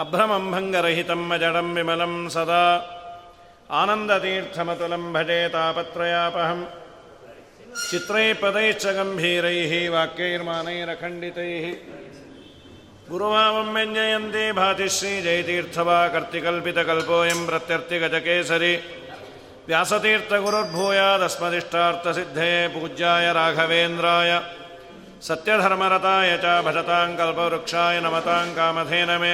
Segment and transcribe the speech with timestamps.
[0.03, 2.65] अभ्रमं भङ्गरहितं मजडं विमलं सदा
[3.81, 6.61] आनन्दतीर्थमतुलं भजे तापत्रयापहं
[7.89, 11.67] चित्रैः पदैश्च गम्भीरैः वाक्यैर्मानैरखण्डितैः
[13.11, 18.73] गुरुभावं व्यञ्जयन्ते भाति श्रीजयतीर्थवा कर्तिकल्पितकल्पोऽयं प्रत्यर्थिगजकेसरि
[19.69, 24.33] व्यासतीर्थगुरुर्भूयादस्मदिष्टार्थसिद्धे पूज्याय राघवेन्द्राय
[25.29, 29.33] सत्यधर्मरताय च भजतां कल्पवृक्षाय नमतां कामधेन मे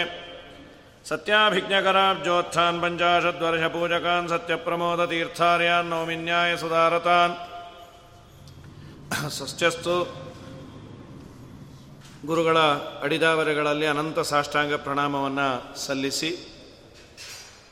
[1.10, 7.34] सत्याभिज्ञकराब्जोत्थान् पञ्चाशद्वर्षपूजकान् सत्यप्रमोदतीर्थार्यान् नौमिन्याय सुधारतान्
[9.36, 9.94] ಸಸ್ಯಸ್ತು
[12.28, 12.58] ಗುರುಗಳ
[13.04, 15.46] ಅಡಿದಾವರೆಗಳಲ್ಲಿ ಅನಂತ ಸಾಷ್ಟಾಂಗ ಪ್ರಣಾಮವನ್ನು
[15.84, 16.30] ಸಲ್ಲಿಸಿ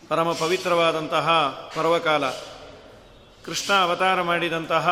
[0.10, 1.30] ಪರಮ ಪವಿತ್ರವಾದಂತಹ
[1.76, 2.30] ಪರ್ವಕಾಲ.
[3.46, 4.90] ಕೃಷ್ಣ ಅವತಾರ ಮಾಡಿದಂತಹ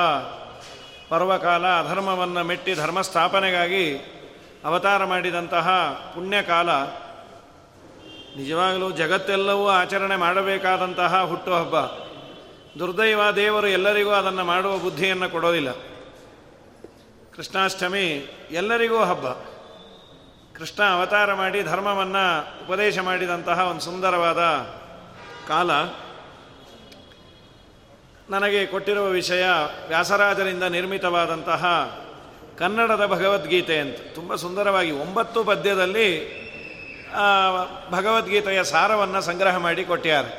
[1.10, 3.96] ಪರ್ವಕಾಲ ಅಧರ್ಮವನ್ನು ಮೆಟ್ಟಿ ಧರ್ಮ ಸ್ಥಾಪನೆಗಾಗಿ
[4.66, 5.70] ಅವತಾರ ಮಾಡಿದಂತಹ
[6.16, 6.70] ಪುಣ್ಯಕಾಲ.
[8.38, 11.80] ನಿಜವಾಗಲೂ ಜಗತ್ತೆಲ್ಲವೂ ಆಚರಣೆ ಮಾಡಬೇಕಾದಂತಹ ಹುಟ್ಟುಹಬ್ಬ.
[12.80, 15.72] ದುರ್ದೈವ ದೇವರು ಎಲ್ಲರಿಗೂ ಅದನ್ನು ಮಾಡುವ ಬುದ್ಧಿಯನ್ನು ಕೊಡೋದಿಲ್ಲ.
[17.36, 19.28] ಕೃಷ್ಣಾಷ್ಟಮಿ ಎಲ್ಲರಿಗೂ ಹಬ್ಬ.
[20.58, 24.38] ಕೃಷ್ಣ ಅವತಾರ ಮಾಡಿ ಧರ್ಮವನ್ನು ಉಪದೇಶ ಮಾಡಿದಂತಹ ಒಂದು ಸುಂದರವಾದ
[25.48, 25.72] ಕಾಲ
[28.30, 29.46] ನನಗೆ ಕೊಟ್ಟಿರುವ ವಿಷಯ
[29.88, 31.64] ವ್ಯಾಸರಾಜರಿಂದ ನಿರ್ಮಿತವಾದಂತಹ
[32.58, 33.98] ಕನ್ನಡದ ಭಗವದ್ಗೀತೆ ಅಂತ.
[34.16, 36.10] ತುಂಬ ಸುಂದರವಾಗಿ ಒಂಬತ್ತು ಪದ್ಯದಲ್ಲಿ
[37.92, 40.32] ಭಗವದ್ಗೀತೆಯ ಸಾರವನ್ನು ಸಂಗ್ರಹ ಮಾಡಿ ಕೊಟ್ಟಿದ್ದಾರೆ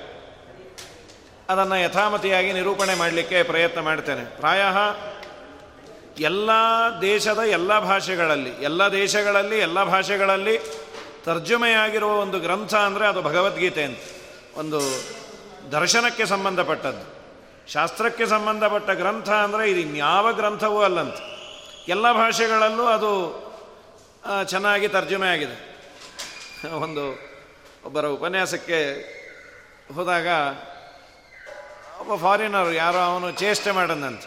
[1.48, 4.24] ಅದನ್ನು ಯಥಾಮತಿಯಾಗಿ ನಿರೂಪಣೆ ಮಾಡಲಿಕ್ಕೆ ಪ್ರಯತ್ನ ಮಾಡ್ತೇನೆ.
[4.36, 4.62] ಪ್ರಾಯ
[6.22, 6.50] ಎಲ್ಲ
[7.00, 10.58] ದೇಶದ ಎಲ್ಲ ಭಾಷೆಗಳಲ್ಲಿ, ಎಲ್ಲ ದೇಶಗಳಲ್ಲಿ, ಎಲ್ಲ ಭಾಷೆಗಳಲ್ಲಿ
[11.24, 13.98] ತರ್ಜುಮೆಯಾಗಿರುವ ಒಂದು ಗ್ರಂಥ ಅಂದರೆ ಅದು ಭಗವದ್ಗೀತೆ ಅಂತ.
[14.58, 14.80] ಒಂದು
[15.72, 17.04] ದರ್ಶನಕ್ಕೆ ಸಂಬಂಧಪಟ್ಟದ್ದು.
[17.72, 21.16] ಶಾಸ್ತ್ರಕ್ಕೆ ಸಂಬಂಧಪಟ್ಟ ಗ್ರಂಥ ಅಂದರೆ ಇದು ಇನ್ಯಾವ ಗ್ರಂಥವೂ ಅಲ್ಲಂತ.
[21.88, 23.12] ಎಲ್ಲ ಭಾಷೆಗಳಲ್ಲೂ ಅದು
[24.44, 25.56] ಚೆನ್ನಾಗಿ ತರ್ಜುಮೆ ಆಗಿದೆ.
[26.68, 27.04] ಒಂದು
[27.84, 28.78] ಒಬ್ಬರ ಉಪನ್ಯಾಸಕ್ಕೆ
[29.94, 30.26] ಹೋದಾಗ
[32.00, 34.24] ಒಬ್ಬ ಫಾರಿನರ್ ಯಾರೋ ಅವನು ಚೇಷ್ಟೆ ಮಾಡಂದಂತ.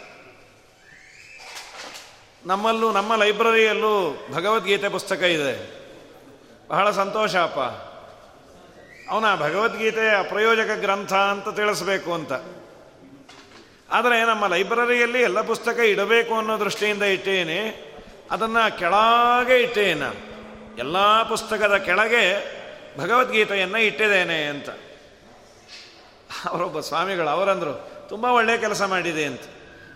[2.46, 3.94] ನಮ್ಮಲ್ಲೂ, ನಮ್ಮ ಲೈಬ್ರರಿಯಲ್ಲೂ
[4.32, 5.54] ಭಗವದ್ಗೀತೆ ಪುಸ್ತಕ ಇದೆ.
[6.68, 7.91] ಬಹಳ ಸಂತೋಷ ಅಪ್ಪ.
[9.12, 12.32] ಅವನ ಭಗವದ್ಗೀತೆ ಅಪ್ರಯೋಜಕ ಗ್ರಂಥ ಅಂತ ತಿಳಿಸ್ಬೇಕು ಅಂತ.
[13.90, 17.92] ಆದರೆ ನಮ್ಮ ಲೈಬ್ರರಿಯಲ್ಲಿ ಎಲ್ಲ ಪುಸ್ತಕ ಇಡಬೇಕು ಅನ್ನೋ ದೃಷ್ಟಿಯಿಂದ ಇಟ್ಟೇನೆ.
[18.30, 20.32] ಅದನ್ನು ಕೆಳಗೆ ಇಟ್ಟೇನೆ.
[20.78, 22.52] ಎಲ್ಲ ಪುಸ್ತಕದ ಕೆಳಗೆ
[22.98, 24.70] ಭಗವದ್ಗೀತೆಯನ್ನು ಇಟ್ಟಿದ್ದೇನೆ ಅಂತ.
[26.44, 29.40] ಅವರೊಬ್ಬ ಸ್ವಾಮಿಗಳು ಅವರಂದರು, ತುಂಬ ಒಳ್ಳೆಯ ಕೆಲಸ ಮಾಡಿದೆ ಅಂತ.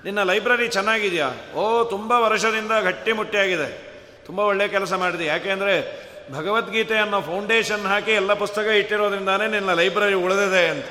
[0.04, 1.54] ನಿನ್ನ ಲೈಬ್ರರಿ ಚೆನ್ನಾಗಿದೆಯಾ?
[1.54, 3.86] ಓ, ತುಂಬ ವರ್ಷದಿಂದ ಗಟ್ಟಿಮುಟ್ಟಿಯಾಗಿದೆ.
[4.26, 5.26] ತುಂಬ ಒಳ್ಳೆಯ ಕೆಲಸ ಮಾಡಿದೆ.
[5.26, 10.86] ಯಾಕೆಂದರೆ ಭಗವದ್ಗೀತೆ ಅನ್ನೋ ಫೌಂಡೇಶನ್ ಹಾಕಿ ಎಲ್ಲ ಪುಸ್ತಕ ಇಟ್ಟಿರೋದ್ರಿಂದಾನೇ ನಿನ್ನ ಲೈಬ್ರರಿ ಉಳಿದಿದೆ ಅಂತ.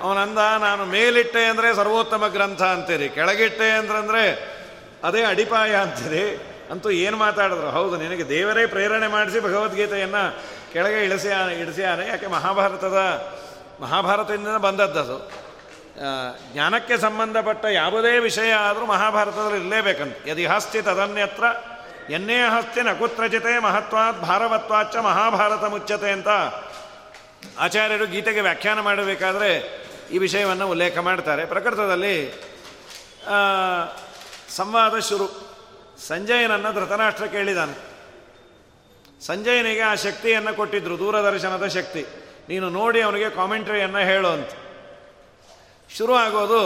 [0.00, 4.22] ಅವನಂದ, ನಾನು ಮೇಲಿಟ್ಟೆ ಅಂದರೆ ಸರ್ವೋತ್ತಮ ಗ್ರಂಥ ಅಂತೀರಿ, ಕೆಳಗಿಟ್ಟೆ ಅಂತಂದರೆ
[5.04, 6.24] ಅದೇ ಅಡಿಪಾಯ ಅಂತೀರಿ.
[6.70, 7.70] ಅಂತೂ ಏನು ಮಾತಾಡಿದ್ರು?
[7.70, 10.22] ಹೌದು, ನಿನಗೆ ದೇವರೇ ಪ್ರೇರಣೆ ಮಾಡಿಸಿ ಭಗವದ್ಗೀತೆಯನ್ನು
[10.72, 11.30] ಕೆಳಗೆ ಇಳಿಸಿ
[11.60, 12.04] ಇಳಿಸಿಯಾನೆ.
[12.08, 12.98] ಯಾಕೆ ಮಹಾಭಾರತದ,
[13.80, 15.18] ಮಹಾಭಾರತದಿಂದ ಬಂದದ್ದದು
[16.52, 20.16] ಜ್ಞಾನಕ್ಕೆ ಸಂಬಂಧಪಟ್ಟ ಯಾವುದೇ ವಿಷಯ ಆದರೂ ಮಹಾಭಾರತದಲ್ಲಿ ಇರಲೇಬೇಕಂತ.
[20.28, 21.44] ಯದಿ ಹಸ್ತಿ ತದನ್ಯತ್ರ
[22.10, 26.28] ಎನ್ನೇ ಹಸ್ತಿನ ಕುತ್ರಚಿತೆ ಮಹತ್ವಾತ್ ಭಾರವತ್ವಾಚ ಮಹಾಭಾರತ ಮುಚ್ಚತೆ ಅಂತ
[27.58, 31.44] ಆಚಾರ್ಯರು ಗೀತೆಗೆ ವ್ಯಾಖ್ಯಾನ ಮಾಡಬೇಕಾದ್ರೆ ಈ ವಿಷಯವನ್ನು ಉಲ್ಲೇಖ ಮಾಡ್ತಾರೆ.
[31.44, 32.42] ಪ್ರಕೃತದಲ್ಲಿ
[34.48, 35.26] ಸಂವಾದ ಶುರು.
[36.06, 37.76] ಸಂಜಯನನ್ನು ಧೃತರಾಷ್ಟ್ರ ಕೇಳಿದಾನೆ.
[39.26, 42.06] ಸಂಜಯನಿಗೆ ಆ ಶಕ್ತಿಯನ್ನು ಕೊಟ್ಟಿದ್ರು, ದೂರದರ್ಶನದ ಶಕ್ತಿ.
[42.48, 44.50] ನೀನು ನೋಡಿ ಅವನಿಗೆ ಕಾಮೆಂಟ್ರಿಯನ್ನು ಹೇಳು ಅಂತ.
[45.98, 46.62] ಶುರು ಆಗೋದು,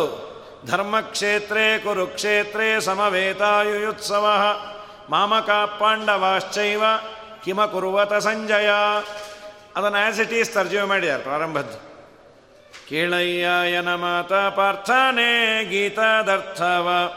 [0.66, 4.26] ಧರ್ಮಕ್ಷೇತ್ರೇ ಕುರುಕ್ಷೇತ್ರೇ ಸಮವೇತಾಯುಯುತ್ಸವ.
[5.10, 6.82] ಮಾಮಕ ಪಾಂಡವಾಶ್ಚೈವ
[7.44, 8.70] ಕಿಮ ಕುರುವತ ಸಂಜಯ.
[9.76, 11.86] ಅದನ್ನು ಆ್ಯಸ್ ಇಟ್ ಈಸ್ ತರ್ಜುಮೆ ಮಾಡಿದ್ದಾರೆ ಪ್ರಾರಂಭದ್ದು.
[12.88, 17.12] ಕೇಳಯ್ಯನ ಮಾತ ಪಾರ್ಥಾನೇ ಗೀತಾದರ್ಥವ.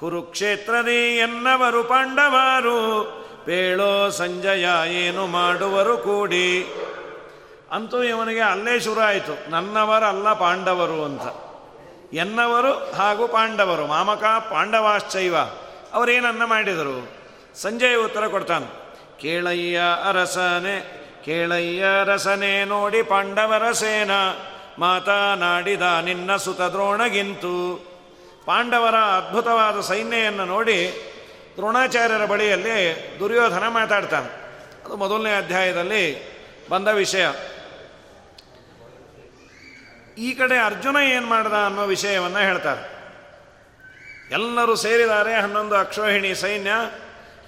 [0.00, 3.04] ಕುರುಕ್ಷೇತ್ರದಿ ಎನ್ನವರು ಪಾಂಡವರು,
[3.44, 6.74] ಪೇಳೋ ಸಂಜಯ ಏನು ಮಾಡುವರು ಕೂಡಿ.
[7.72, 11.22] ಅಂತೂ ಇವನಿಗೆ ಅಲ್ಲೇ ಶುರು ಆಯಿತು ನನ್ನವರಲ್ಲ ಪಾಂಡವರು ಅಂತ.
[12.14, 15.34] ಎನ್ನವರು ಹಾಗೂ ಪಾಂಡವರು ಮಾಮಕ ಪಾಂಡವಾಶ್ಚೈವ.
[15.92, 17.12] ಅವರೇನನ್ನ ಮಾಡಿದರು?
[17.54, 18.86] ಸಂಜಯ್ ಉತ್ತರ ಕೊಡ್ತಾನೆ.
[19.20, 24.10] ಕೇಳಯ್ಯ ಅರಸನೆ, ಕೇಳಯ್ಯ ರಸನೆ ನೋಡಿ ಪಾಂಡವರ ಸೇನ
[24.78, 27.84] ಮಾತನಾಡಿದ ನಿನ್ನ ಸುತ ದ್ರೋಣಗಿಂತು
[28.46, 30.92] ಪಾಂಡವರ ಅದ್ಭುತವಾದ ಸೈನ್ಯವನ್ನು ನೋಡಿ
[31.56, 34.26] ದ್ರೋಣಾಚಾರ್ಯರ ಬಳಿಯಲ್ಲಿ ದುರ್ಯೋಧನ ಮಾತಾಡ್ತಾನೆ.
[34.84, 36.36] ಅದು ಮೊದಲನೇ ಅಧ್ಯಾಯದಲ್ಲಿ
[36.68, 37.28] ಬಂದ ವಿಷಯ.
[40.18, 42.95] ಈ ಕಡೆ ಅರ್ಜುನ ಏನು ಮಾಡ್ದ ಅನ್ನೋ ವಿಷಯವನ್ನು ಹೇಳ್ತಾರೆ.
[44.30, 46.70] ಎಲ್ಲರೂ ಸೇರಿದ್ದಾರೆ, ಹನ್ನೊಂದು ಅಕ್ಷೋಹಿಣಿ ಸೈನ್ಯ.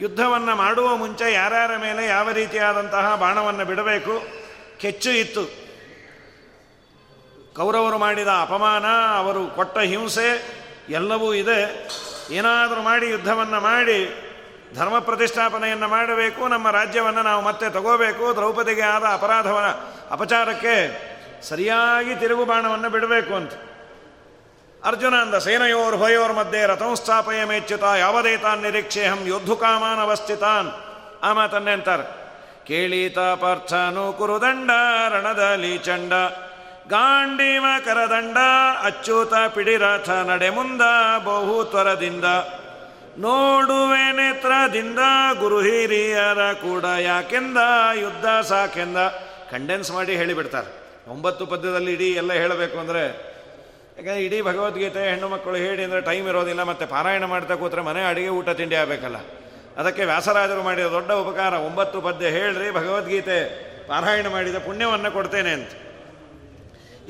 [0.01, 4.27] ಯುದ್ಧವನ್ನು ಮಾಡುವ ಮುಂಚೆ ಯಾರ್ಯಾರ ಮೇಲೆ ಯಾವ ರೀತಿಯಾದಂತಹ ಬಾಣವನ್ನು ಬಿಡಬೇಕು?
[4.79, 5.45] ಕೆಚ್ಚು ಇತ್ತು.
[7.55, 8.85] ಕೌರವರು ಮಾಡಿದ ಅಪಮಾನ,
[9.17, 10.59] ಅವರು ಕೊಟ್ಟ ಹಿಂಸೆ,
[10.89, 11.89] ಎಲ್ಲವೂ ಇದೆ.
[12.31, 14.25] ಏನಾದರೂ ಮಾಡಿ ಯುದ್ಧವನ್ನು ಮಾಡಿ,
[14.75, 19.59] ಧರ್ಮ ಪ್ರತಿಷ್ಠಾಪನೆಯನ್ನು ಮಾಡಬೇಕು, ನಮ್ಮ ರಾಜ್ಯವನ್ನು ನಾವು ಮತ್ತೆ ತಗೋಬೇಕು, ದ್ರೌಪದಿಗೆ ಆದ ಅಪರಾಧವ
[20.11, 21.09] ಅಪಚಾರಕ್ಕೆ
[21.43, 23.53] ಸರಿಯಾಗಿ ತಿರುಗು ಬಾಣವನ್ನು ಬಿಡಬೇಕು ಅಂತ.
[24.85, 30.69] ಅರ್ಜುನ ಅಂದ ಸೇನೆಯೋರ್ ಭಯೋರ್ ಮಧ್ಯೆ ರಥಂ ಸ್ಥಾಪಯ ಮೇಚ್ಯುತ ಯಾವದೇತಾನ್ ನಿರೀಕ್ಷೆಹಂ ಯೋದ್ಧುಕಾಮಾನ್ ಅವಸ್ಥಿತಾನ್
[31.23, 32.19] ಆ ಮಾತನ್ನೇ ಅಂತಾರೆ
[32.67, 34.71] ಕೇಳೀತ ಪಾರ್ಥನು ಕುರುದಂಡ
[35.11, 36.13] ರಣದಲ್ಲಿ ಚಂಡ.
[36.89, 38.37] ಗಾಂಡೀವ ಕರದಂಡ,
[38.83, 40.81] ಅಚ್ಚೂತ ಪಿಡಿರಥ ನಡೆ ಮುಂದ,
[41.25, 42.25] ಬಹು ತ್ವರದಿಂದ.
[43.19, 44.99] ನೋಡುವೆ ನೇತ್ರದಿಂದ,
[45.39, 47.57] ಗುರು ಹಿರಿಯರ ಕೂಡ ಯಾಕೆಂದ,
[47.95, 48.97] ಯುದ್ಧ ಸಾಕೆಂದ.
[49.53, 50.85] ಕಂಡೆನ್ಸ್ ಮಾಡಿ ಹೇಳಿಬಿಡ್ತಾರೆ.
[51.09, 53.28] ಒಂಬತ್ತು ಪದ್ಯದಲ್ಲಿ ಇಡೀ ಎಲ್ಲ ಹೇಳಬೇಕು ಅಂದರೆ
[53.99, 58.33] ಯಾಕಂದರೆ ಇಡೀ ಭಗವದ್ಗೀತೆ ಹೆಣ್ಣು ಮಕ್ಕಳು ಹೇಳಿ ಅಂದರೆ ಟೈಮ್ ಇರೋದಿಲ್ಲ, ಮತ್ತು ಪಾರಾಯಣ ಮಾಡ್ತಾ ಕೂತ್ರೆ ಮನೆ ಅಡುಗೆ
[58.39, 59.19] ಊಟ ತಿಂಡಿ ಆಗಬೇಕಲ್ಲ.
[59.81, 63.39] ಅದಕ್ಕೆ ವ್ಯಾಸರಾಜರು ಮಾಡಿದ ದೊಡ್ಡ ಉಪಕಾರ, ಒಂಬತ್ತು ಪದ್ಯ ಹೇಳ್ರಿ ಭಗವದ್ಗೀತೆ,
[63.89, 65.73] ಪಾರಾಯಣ ಮಾಡಿದ ಪುಣ್ಯವನ್ನು ಕೊಡ್ತೇನೆ ಅಂತ.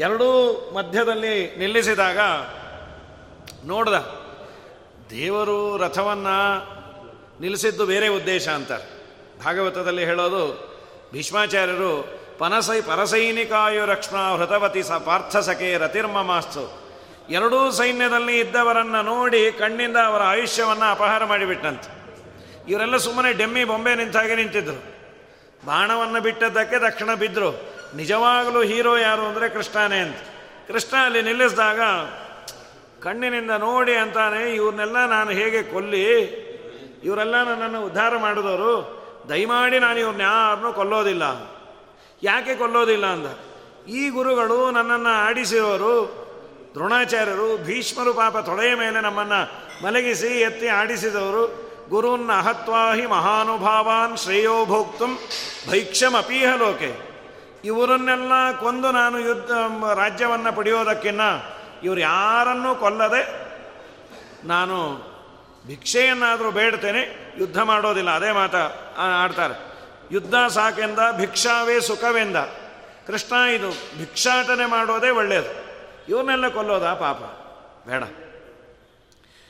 [0.06, 0.29] ಎರಡೂ
[0.76, 2.19] ಮಧ್ಯದಲ್ಲಿ ನಿಲ್ಲಿಸಿದಾಗ
[3.73, 3.96] ನೋಡ್ದ,
[5.11, 6.38] ದೇವರು ರಥವನ್ನು
[7.43, 8.87] ನಿಲ್ಲಿಸಿದ್ದು ಬೇರೆ ಉದ್ದೇಶ ಅಂತಾರೆ.
[9.44, 10.43] ಭಾಗವತದಲ್ಲಿ ಹೇಳೋದು,
[11.12, 11.93] ಭೀಷ್ಮಾಚಾರ್ಯರು
[12.38, 16.88] ಪನಸೈ ಪರಸೈನಿಕಾಯು ರಕ್ಷಣಾ ಹೃತವತಿ ಸ ಪಾರ್ಥ ಸಖೆ ರತಿರ್ಮಮಾಸ್ತು.
[17.31, 21.90] ಎರಡೂ ಸೈನ್ಯದಲ್ಲಿ ಇದ್ದವರನ್ನು ನೋಡಿ ಕಣ್ಣಿಂದ ಅವರ ಆಯುಷ್ಯವನ್ನು ಅಪಹಾರ ಮಾಡಿಬಿಟ್ಟಂತೆ.
[22.69, 24.81] ಇವರೆಲ್ಲ ಸುಮ್ಮನೆ ಡೆಮ್ಮಿ ಬೊಂಬೆ ನಿಂತಾಗೆ ನಿಂತಿದ್ರು.
[25.67, 27.50] ಬಾಣವನ್ನು ಬಿಟ್ಟದ್ದಕ್ಕೆ ತಕ್ಷಣ ಬಿದ್ದರು
[27.96, 30.17] ನಿಜವಾಗಲೂ ಹೀರೋ ಯಾರು ಅಂದರೆ ಕೃಷ್ಣನೇ ಅಂತ.
[30.69, 31.81] ಕೃಷ್ಣ ಅಲ್ಲಿ ನಿಲ್ಲಿಸಿದಾಗ,
[33.02, 36.05] ಕಣ್ಣಿನಿಂದ ನೋಡಿ ಅಂತಾನೆ ಇವ್ರನ್ನೆಲ್ಲ ನಾನು ಹೇಗೆ ಕೊಲ್ಲಿ,
[37.05, 38.73] ಇವರೆಲ್ಲ ನನ್ನನ್ನು ಉದ್ಧಾರ ಮಾಡಿದವರು,
[39.29, 41.58] ದಯಮಾಡಿ ನಾನು ಇವ್ರನ್ನ ಯಾರನ್ನೂ ಕೊಲ್ಲೋದಿಲ್ಲ.
[42.23, 43.26] ಯಾಕೆ ಕೊಲ್ಲೋದಿಲ್ಲ ಅಂದ?
[43.88, 46.25] ಈ ಗುರುಗಳು ನನ್ನನ್ನು ಆಡಿಸಿರೋರು
[46.75, 49.41] ದ್ರೋಣಾಚಾರ್ಯರು, ಭೀಷ್ಮರು ಪಾಪ ತೊಳೆಯ ಮೇಲೆ ನಮ್ಮನ್ನು
[49.85, 55.15] ಮಲಗಿಸಿ ಎತ್ತಿ ಆಡಿಸಿದವರು, ಗುರುನ್ನ ಅಹತ್ವಾಹಿ ಮಹಾನುಭಾವಾನ್ ಶ್ರೇಯೋ ಭೈಕ್ಷಮ
[55.70, 57.09] ಭೈಕ್ಷಮಪೀಹ ಲೋಕೆ.
[57.65, 59.50] ಇವರನ್ನೆಲ್ಲ ಕೊಂದು ನಾನು ಯುದ್ಧ
[59.94, 61.21] ರಾಜ್ಯವನ್ನು ಪಡೆಯೋದಕ್ಕಿನ್ನ
[61.85, 63.23] ಇವರು ಯಾರನ್ನೂ ಕೊಲ್ಲದೆ
[64.44, 64.76] ನಾನು
[65.67, 69.68] ಭಿಕ್ಷೆಯನ್ನಾದರೂ ಬೇಡ್ತೇನೆ, ಯುದ್ಧ ಮಾಡೋದಿಲ್ಲ, ಅದೇ ಮಾತಾ ಆಡ್ತಾರೆ.
[70.13, 72.37] ಯುದ್ಧ ಸಾಕೆಂದ, ಭಿಕ್ಷಾವೇ ಸುಖವೆಂದ.
[73.07, 75.69] ಕೃಷ್ಣ ಇದು ಭಿಕ್ಷಾಟನೆ ಮಾಡೋದೇ ಒಳ್ಳೆಯದು
[76.09, 77.17] ಇವನ್ನೆಲ್ಲ ಕೊಲ್ಲೋದಾ ಪಾಪ?
[77.89, 78.05] ಬೇಡ.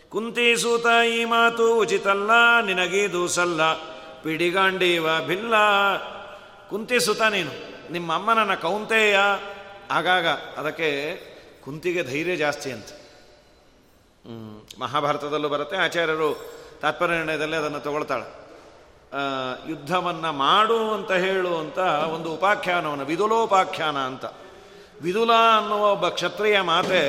[0.08, 3.72] ಕುಂತಿ ಸೂತ ಈ ಮಾತು ಉಚಿತಲ್ಲ, ನಿನಗೀದು ಸಲ್ಲ.
[4.22, 5.54] ಪಿಡಿಗಾಂಡೀವ ಭಿಲ್ಲ.
[6.70, 7.68] ಕುಂತಿ ಸುತ ನೀನು.
[7.92, 9.18] ನಿಮ್ಮ ಅಮ್ಮನನ್ನ ಕೌಂತೆಯ.
[9.90, 11.16] ಆಗಾಗ ಅದಕ್ಕೆ
[11.64, 12.86] ಕುಂತಿಗೆ ಧೈರ್ಯ ಜಾಸ್ತಿ ಅಂತ.
[14.80, 15.76] ಮಹಾಭಾರತದಲ್ಲೂ ಬರುತ್ತೆ.
[15.76, 16.52] ಆಚಾರ್ಯರು
[16.82, 18.47] ತಾತ್ಪರ್ಯ ನಿರ್ಣಯದಲ್ಲಿ ಅದನ್ನು ತಗೊಳ್ತಾಳೆ.
[19.68, 21.78] ಯುದ್ಧವನ್ನು ಮಾಡು ಅಂತ ಹೇಳು ಅಂತ
[22.14, 24.24] ಒಂದು ಉಪಾಖ್ಯಾನವನ್ನು, ವಿದುಲೋಪಾಖ್ಯಾನ ಅಂತ.
[25.02, 27.02] ವಿದುಲ ಅನ್ನುವ ಒಬ್ಬ ಕ್ಷತ್ರಿಯ ಮಾತೆ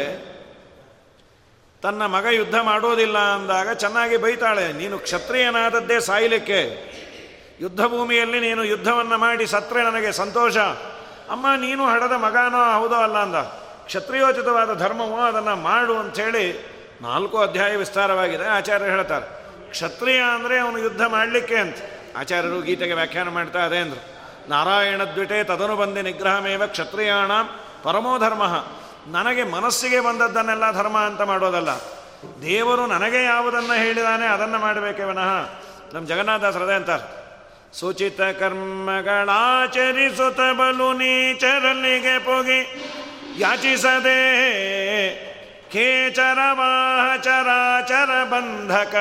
[1.82, 6.62] ತನ್ನ ಮಗ ಯುದ್ಧ ಮಾಡೋದಿಲ್ಲ ಅಂದಾಗ ಚೆನ್ನಾಗಿ ಬೈತಾಳೆ, ನೀನು ಕ್ಷತ್ರಿಯನಾದದ್ದೇ ಸಾಯಲಿಕ್ಕೆ.
[7.60, 10.58] ಯುದ್ಧ ಭೂಮಿಯಲ್ಲಿ ನೀನು ಯುದ್ಧವನ್ನು ಮಾಡಿ ಸತ್ರೆ ನನಗೆ ಸಂತೋಷ.
[11.30, 13.36] ಅಮ್ಮ, ನೀನು ಹಡದ ಮಗನೋ, ಹೌದೋ ಅಲ್ಲ ಅಂದ.
[13.86, 16.46] ಕ್ಷತ್ರಿಯೋಚಿತವಾದ ಧರ್ಮವೋ ಅದನ್ನು ಮಾಡು ಅಂಥೇಳಿ
[17.02, 19.39] ನಾಲ್ಕು ಅಧ್ಯಾಯ ವಿಸ್ತಾರವಾಗಿದೆ ಆಚಾರ್ಯ ಹೇಳ್ತಾರೆ.
[19.70, 21.76] ಕ್ಷತ್ರಿಯ ಅಂದರೆ ಅವನು ಯುದ್ಧ ಮಾಡಲಿಕ್ಕೆ ಅಂತ.
[22.18, 24.20] ಆಚಾರ್ಯರು ಗೀತೆಗೆ ವ್ಯಾಖ್ಯಾನ ಮಾಡ್ತಾ ಅದೇ ಅಂದರು.
[24.50, 27.32] ನಾರಾಯಣ ದ್ವಿಟೆ ತದನು ಬಂದಿ ನಿಗ್ರಹಮೇವ ಕ್ಷತ್ರಿಯಾಣ
[27.84, 28.66] ಪರಮೋ ಧರ್ಮ.
[29.08, 31.70] ನನಗೆ ಮನಸ್ಸಿಗೆ ಬಂದದ್ದನ್ನೆಲ್ಲ ಧರ್ಮ ಅಂತ ಮಾಡೋದಲ್ಲ.
[32.42, 35.60] ದೇವರು ನನಗೆ ಯಾವುದನ್ನು ಹೇಳಿದಾನೆ ಅದನ್ನು ಮಾಡಬೇಕೆ ವಿನಃ.
[35.94, 37.20] ನಮ್ಮ ಜಗನ್ನಾಥಾಸರದೆ ಅಂತಾರೆ.
[37.80, 42.92] ಸೂಚಿತ ಕರ್ಮಗಳಾಚರಿಸುತ್ತ ಬಲು ನೀಚರಲ್ಲಿಗೆ ಪೋಗಿ.
[43.38, 44.20] ಯಾಚಿಸದೆ
[45.70, 46.40] ಕೇಚರ
[47.22, 48.96] ಚರಾಚರ ಬಂಧಕ.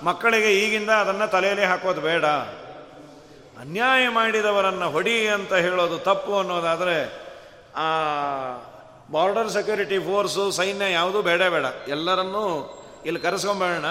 [0.03, 2.25] ಮಕ್ಕಳಿಗೆ ಈಗಿಂದ ಅದನ್ನು ತಲೆಯಲ್ಲಿ ಹಾಕೋದು ಬೇಡ.
[3.61, 7.13] ಅನ್ಯಾಯ ಮಾಡಿದವರನ್ನು ಹೊಡಿ ಅಂತ ಹೇಳೋದು ತಪ್ಪು ಅನ್ನೋದಾದರೆ,
[7.77, 7.89] ಆ
[9.11, 11.65] ಬಾರ್ಡರ್ ಸೆಕ್ಯೂರಿಟಿ ಫೋರ್ಸು ಸೈನ್ಯ ಯಾವುದೂ ಬೇಡ ಬೇಡ.
[11.89, 13.85] ಎಲ್ಲರನ್ನೂ ಇಲ್ಲಿ ಕರೆಸ್ಕೊಂಬೇಡ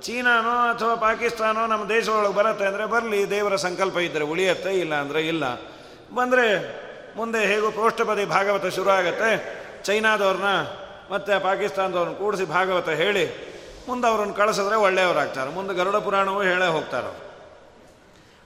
[0.00, 5.44] ಚೀನಾನೋ ಅಥವಾ ಪಾಕಿಸ್ತಾನೋ ನಮ್ಮ ದೇಶದೊಳಗೆ ಬರುತ್ತೆ ಅಂದರೆ ಬರಲಿ, ದೇವರ ಸಂಕಲ್ಪ ಇದ್ದರೆ ಉಳಿಯತ್ತೆ ಇಲ್ಲ ಅಂದರೆ ಇಲ್ಲ.
[6.14, 6.87] ಬಂದರೆ
[7.18, 9.30] ಮುಂದೆ ಹೇಗೂ ಪೃಷ್ಠಪದಿ ಭಾಗವತ ಶುರು ಆಗುತ್ತೆ
[9.84, 10.50] ಚೈನಾದವ್ರನ್ನ
[11.14, 13.24] ಮತ್ತು ಪಾಕಿಸ್ತಾನದವ್ರನ್ನ ಕೂಡಿಸಿ ಭಾಗವತ ಹೇಳಿ
[13.88, 15.50] ಮುಂದೆ ಅವ್ರನ್ನ ಕಳಿಸಿದ್ರೆ ಒಳ್ಳೆಯವರಾಗ್ತಾರೆ.
[15.50, 17.10] ಮುಂದೆ ಗರುಡ ಪುರಾಣವೂ ಹೇಳೇ ಹೋಗ್ತಾರೆ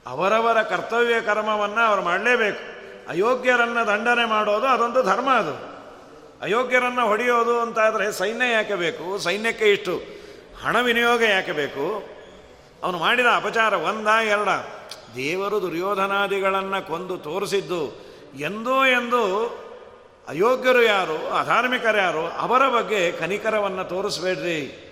[0.06, 2.62] ಅವರವರ ಕರ್ತವ್ಯ ಕರ್ಮವನ್ನು ಅವ್ರು ಮಾಡಲೇಬೇಕು.
[3.08, 5.54] ಅಯೋಗ್ಯರನ್ನು ದಂಡನೆ ಮಾಡೋದು ಅದೊಂದು ಧರ್ಮ ಅದು.
[6.42, 9.18] ಅಯೋಗ್ಯರನ್ನು ಹೊಡೆಯೋದು ಅಂತಾದರೆ ಸೈನ್ಯ ಯಾಕೆ ಬೇಕು?
[9.18, 9.94] ಸೈನ್ಯಕ್ಕೆ ಇಷ್ಟು
[10.64, 11.84] ಹಣ ವಿನಿಯೋಗ ಯಾಕೆ ಬೇಕು?
[12.82, 14.48] ಅವನು ಮಾಡಿದ ಅಪಚಾರ ಒಂದ ಎರಡ?
[15.16, 19.22] ದೇವರು ದುರ್ಯೋಧನಾದಿಗಳನ್ನು ಕೊಂದು ತೋರಿಸಿದ್ದು ಎಂದೋ ಎಂದು
[20.28, 24.88] ಅಯೋಗ್ಯರು ಯಾರು, ಅಧಾರ್ಮಿಕರು ಯಾರು, ಅವರ ಬಗ್ಗೆ ಕನಿಕರವನ್ನು ತೋರಿಸ್ಬೇಡ್ರಿ.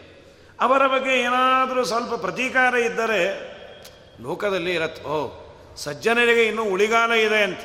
[0.61, 3.51] ಅವರ ಬಗ್ಗೆ ಏನಾದರೂ ಸ್ವಲ್ಪ ಪ್ರತೀಕಾರ ಇದ್ದರೆ
[4.23, 5.31] ಲೋಕದಲ್ಲಿ ಇರತ್, ಓ,
[5.77, 7.61] ಸಜ್ಜನರಿಗೆ ಇನ್ನೂ ಉಳಿಗಾಲ ಇದೆ ಅಂತ.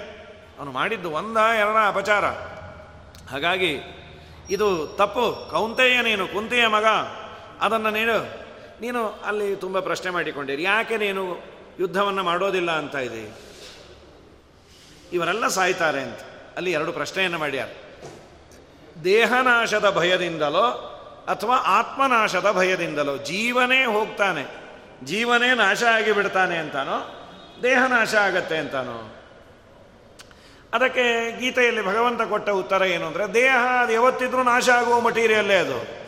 [0.60, 2.26] ಅವನು ಮಾಡಿದ್ದು ಒಂದ ಎರಡ ಅಪಚಾರ.
[3.32, 3.80] ಹಾಗಾಗಿ
[4.50, 5.52] ಇದು ತಪ್ಪು.
[5.52, 6.86] ಕೌಂತೆಯ ನೀನು, ಕುಂತೆಯ ಮಗ,
[7.62, 8.46] ಅದನ್ನು ನೀನು
[8.82, 10.64] ನೀನು ಅಲ್ಲಿ ತುಂಬ ಪ್ರಶ್ನೆ ಮಾಡಿಕೊಂಡಿರಿ.
[10.64, 11.38] ಯಾಕೆ ನೀನು
[11.80, 13.45] ಯುದ್ಧವನ್ನು ಮಾಡೋದಿಲ್ಲ ಅಂತ ಇದೆ
[15.14, 16.20] ಇವರೆಲ್ಲ ಸಾಯ್ತಾರೆ ಅಂತ.
[16.58, 17.68] ಅಲ್ಲಿ ಎರಡು ಪ್ರಶ್ನೆಯನ್ನು ಮಾಡ್ಯಾರ.
[19.04, 20.92] ದೇಹನಾಶದ ಭಯದಿಂದಲೋ
[21.28, 24.66] ಅಥವಾ ಆತ್ಮನಾಶದ ಭಯದಿಂದಲೋ ಜೀವನೇ ಹೋಗ್ತಾನೆ.
[25.04, 27.22] ಜೀವನೇ ನಾಶ ಆಗಿಬಿಡ್ತಾನೆ ಅಂತಾನೋ?
[27.64, 29.16] ದೇಹ ನಾಶ ಆಗತ್ತೆ ಅಂತಾನೋ?
[30.74, 36.06] ಅದಕ್ಕೆ ಗೀತೆಯಲ್ಲಿ ಭಗವಂತ ಕೊಟ್ಟ ಉತ್ತರ ಏನು ಅಂದರೆ, ದೇಹ ಅದು ಯಾವತ್ತಿದ್ರೂ ನಾಶ ಆಗುವ ಮಟೀರಿಯಲ್ಲೇ ಅದು.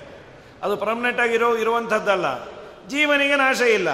[0.63, 2.45] ಅದು ಪರ್ಮನೆಂಟ್ ಆಗಿರೋ ಇರುವಂಥದ್ದಲ್ಲ.
[2.87, 3.87] ಜೀವನಿಗೆ ನಾಶ ಇಲ್ಲ.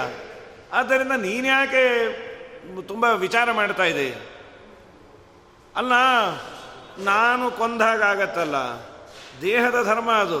[0.72, 2.12] ಆದ್ದರಿಂದ ನೀನ್ಯಾಕೆ
[2.82, 4.33] ತುಂಬ ವಿಚಾರ ಮಾಡ್ತಾ ಇದೆ
[5.76, 5.92] ಅಲ್ಲ,
[7.04, 8.56] ನಾನು ಕೊಂದಾಗತ್ತಲ್ಲ
[9.42, 10.40] ದೇಹದ ಧರ್ಮ ಅದು.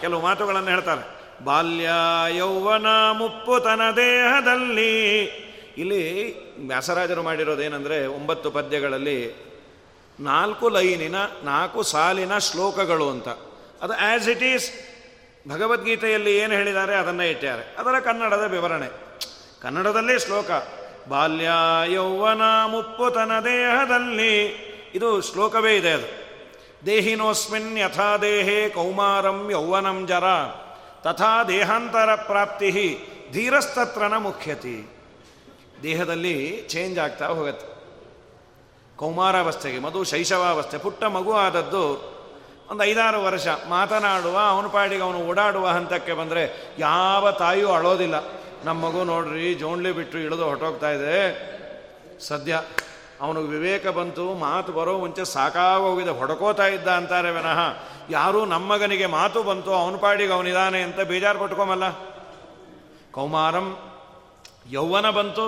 [0.00, 1.04] ಕೆಲವು ಮಾತುಗಳನ್ನು ಹೇಳ್ತಾರೆ.
[1.44, 1.90] ಬಾಲ್ಯ
[2.36, 2.86] ಯೌವನ
[3.18, 4.92] ಮುಪ್ಪು ತನ ದೇಹದಲ್ಲಿ.
[5.76, 6.02] ಇಲ್ಲಿ
[6.66, 9.18] ವ್ಯಾಸರಾಜರು ಮಾಡಿರೋದೇನೆಂದರೆ ಒಂಬತ್ತು ಪದ್ಯಗಳಲ್ಲಿ
[10.20, 13.28] ನಾಲ್ಕು ಲೈನಿನ, ನಾಲ್ಕು ಸಾಲಿನ ಶ್ಲೋಕಗಳು ಅಂತ.
[13.82, 14.68] ಅದು ಆ್ಯಸ್ ಇಟ್ ಈಸ್
[15.48, 18.88] ಭಗವದ್ಗೀತೆಯಲ್ಲಿ ಏನು ಹೇಳಿದ್ದಾರೆ ಅದನ್ನೇ ಇಟ್ಟಿದ್ದಾರೆ ಅದರ ಕನ್ನಡದ ವಿವರಣೆ.
[19.62, 20.50] ಕನ್ನಡದಲ್ಲೇ ಶ್ಲೋಕ.
[21.08, 21.50] ಬಾಲ್ಯ
[21.86, 26.26] ಯೌವನ ಮುಪ್ಪುತನ ದೇಹದಲ್ಲಿ ಇದು ಶ್ಲೋಕವೇ ಇದೆ ಅದು.
[26.86, 30.24] ದೇಹಿನೋಸ್ಮಿನ್ ಯಥಾ ದೇಹೇ ಕೌಮಾರಂ ಯೌವನಂ ಜರ,
[31.02, 32.98] ತಥಾ ದೇಹಾಂತರ ಪ್ರಾಪ್ತಿ
[33.32, 34.88] ಧೀರಸ್ತತ್ರನ ಮುಖ್ಯತಿ.
[35.82, 37.76] ದೇಹದಲ್ಲಿ ಚೇಂಜ್ ಆಗ್ತಾ ಹೋಗುತ್ತೆ.
[38.96, 42.16] ಕೌಮಾರಾವಸ್ಥೆಗೆ, ಮಧು ಶೈಶವಾವಸ್ಥೆ, ಪುಟ್ಟ ಮಗು ಆದದ್ದು
[42.70, 48.14] ಒಂದು ಐದಾರು ವರ್ಷ ಮಾತನಾಡುವ, ಅವನ ಪಾಡಿಗೆ ಅವನು ಓಡಾಡುವ ಹಂತಕ್ಕೆ ಬಂದರೆ ಯಾವ ತಾಯಿಯೂ ಅಳೋದಿಲ್ಲ.
[48.64, 51.16] ನಮ್ಮ ಮಗು ನೋಡ್ರಿ ಜೋಂಡ್ಲಿ ಬಿಟ್ಟು ಇಳಿದು ಹೊಟ್ಟೋಗ್ತಾ ಇದೆ.
[52.20, 52.60] ಸದ್ಯ
[53.20, 57.60] ಅವನಿಗೆ ವಿವೇಕ ಬಂತು, ಮಾತು ಬರೋ ಮುಂಚೆ ಸಾಕಾಗೋಗಿದೆ, ಹೊಡ್ಕೋತಾ ಇದ್ದ ಅಂತಾರೆ ವಿನಃ.
[58.10, 61.86] ಯಾರೂ ನಮ್ಮ ಮಗನಿಗೆ ಮಾತು ಬಂತು, ಅವನ ಪಾಡಿಗೆ ಅವನಿದಾನೆ ಅಂತ ಬೇಜಾರು ಪಟ್ಕೊಂಬಲ್ಲ
[63.12, 63.76] ಕೌಮಾರಂ,
[64.70, 65.46] ಯೌವನ ಬಂತು.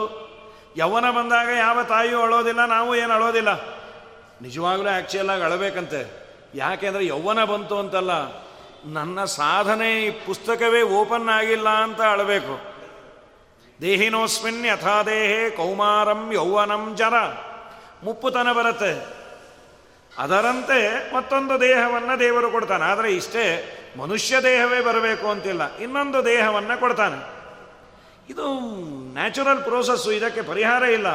[0.77, 3.51] ಯೌವನ ಬಂದಾಗ ಯಾವ ತಾಯಿಯೂ ಅಳೋದಿಲ್ಲ, ನಾವು ಏನು ಅಳೋದಿಲ್ಲ.
[4.43, 6.01] ನಿಜವಾಗ್ಲೂ ಆ್ಯಕ್ಚುಯಲ್ಲಾಗಿ ಅಳಬೇಕಂತೆ.
[6.55, 8.13] ಯಾಕೆಂದರೆ ಯೌವನ ಬಂತು ಅಂತಲ್ಲ,
[8.87, 12.68] ನನ್ನ ಸಾಧನೆ ಈ ಪುಸ್ತಕವೇ ಓಪನ್ ಆಗಿಲ್ಲ ಅಂತ ಅಳಬೇಕು.
[13.83, 17.15] ದೇಹಿನೋಸ್ಮಿನ್ ಯಥಾ ದೇಹೇ ಕೌಮಾರಂ ಯೌವನಂ ಜರ
[18.05, 19.07] ಮುಪ್ಪುತನ ಬರುತ್ತೆ.
[20.19, 22.85] ಅದರಂತೆ ಮತ್ತೊಂದು ದೇಹವನ್ನು ದೇವರು ಕೊಡ್ತಾನೆ.
[22.85, 25.77] ಆದರೆ ಇಷ್ಟೇ ಮನುಷ್ಯ ದೇಹವೇ ಬರಬೇಕು ಅಂತಿಲ್ಲ.
[25.77, 27.39] ಇನ್ನೊಂದು ದೇಹವನ್ನು ಕೊಡ್ತಾನೆ.
[28.31, 28.61] ಇದು
[29.15, 31.07] ನ್ಯಾಚುರಲ್ ಪ್ರೋಸೆಸ್ಸು, ಇದಕ್ಕೆ ಪರಿಹಾರ ಇಲ್ಲ.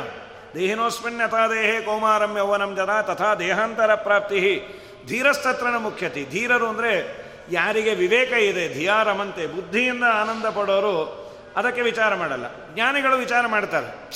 [0.54, 4.64] ದೇಹಿನೋಸ್ಮಿನ್ ಯಥಾ ದೇಹೇ ಕೌಮಾರಂ ಯೌವನಂ ಜರ ತಥಾ ದೇಹಾಂತರ ಪ್ರಾಪ್ತಿ.
[5.08, 6.24] ಧೀರಸ್ತತ್ರನ ಮುಖ್ಯತೆ.
[6.24, 8.74] ಧೀರರು ಅಂದರೆ ಯಾರಿಗೆ ವಿವೇಕ ಇದೆ?
[8.74, 9.48] ಧಿಯಾರಮಂತೆ.
[9.48, 11.23] ಬುದ್ಧಿಯಿಂದ ಆನಂದ ಪಡೋರು
[11.56, 12.74] ಅದಕ್ಕೆ ವಿಚಾರ ಮಾಡಲ್ಲ.
[12.74, 14.10] ಜ್ಞಾನಿಗಳು ವಿಚಾರ ಮಾಡ್ತಾರೆ.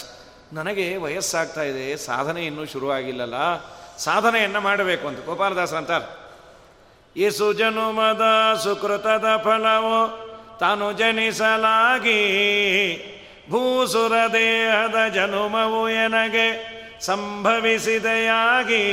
[0.54, 3.34] ನನಗೆ ವಯಸ್ಸಾಗ್ತಾ ಇದೆ, ಸಾಧನೆ ಇನ್ನೂ ಶುರುವಾಗಿಲ್ಲಲ್ಲ
[3.98, 5.26] ಸಾಧನೆಯನ್ನು ಮಾಡಬೇಕು ಅಂತ.
[5.26, 6.28] ಗೋಪಾಲದಾಸ ಅಂತಾರೆ.
[7.22, 8.22] ಏಸು ಜನುಮದ
[8.64, 10.28] ಸುಕೃತದ ಫಲವು
[10.60, 12.22] ತಾನು ಜನಿಸಲಾಗಿ,
[13.50, 18.84] ಭೂಸುರ ದೇಹದ ಜನುಮವು ಎನಗೆ ಸಂಭವಿಸಿದೆಯಾಗಿ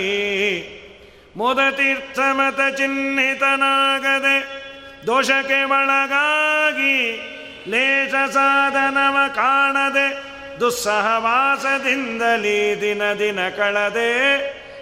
[1.36, 4.64] ಮುದತೀರ್ಥಮತ ಚಿಹ್ನಿತನಾಗದೆ
[5.06, 7.30] ದೋಷಕ್ಕೆ ಒಳಗಾಗಿ
[7.68, 10.22] ಲೇಷ ಸಾಧನವ ಕಾಣದೆ,
[10.60, 14.36] ದುಸ್ಸಹವಾಸದಿಂದಲೀ ದಿನ ದಿನ ಕಳದೆ,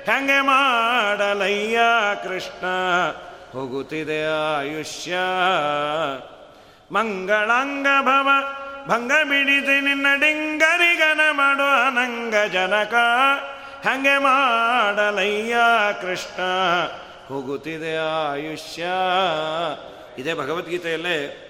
[0.05, 1.79] ಹೆಂಗೆ ಮಾಡಲಯ್ಯ
[2.25, 2.67] ಕೃಷ್ಣ,
[3.53, 5.17] ಹೋಗುತ್ತಿದೆ ಆಯುಷ್ಯ.
[6.93, 8.29] ಮಂಗಳಂಗ ಭವ
[8.89, 12.95] ಭಂಗ ಬಿಡಿಸಿ ನಿನ್ನ ಡಿಂಗರಿಗನ ಮಾಡುವ ಅನಂಗ ಜನಕ,
[13.89, 15.57] ಹಂಗೆ ಮಾಡಲಯ್ಯ
[16.03, 16.43] ಕೃಷ್ಣ,
[17.29, 18.87] ಹೋಗುತ್ತಿದೆ ಆಯುಷ್ಯ.
[20.19, 21.42] ಇದೇ ಭಗವದ್ಗೀತೆಯಲ್ಲೇ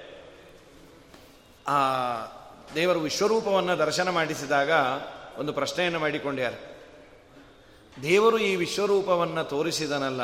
[1.69, 1.79] ಆ
[2.75, 4.71] ದೇವರು ವಿಶ್ವರೂಪವನ್ನು ದರ್ಶನ ಮಾಡಿಸಿದಾಗ
[5.39, 6.53] ಒಂದು ಪ್ರಶ್ನೆಯನ್ನು ಮಾಡಿಕೊಂಡ್ಯಾರ.
[8.03, 10.23] ದೇವರು ಈ ವಿಶ್ವರೂಪವನ್ನು ತೋರಿಸಿದನಲ್ಲ,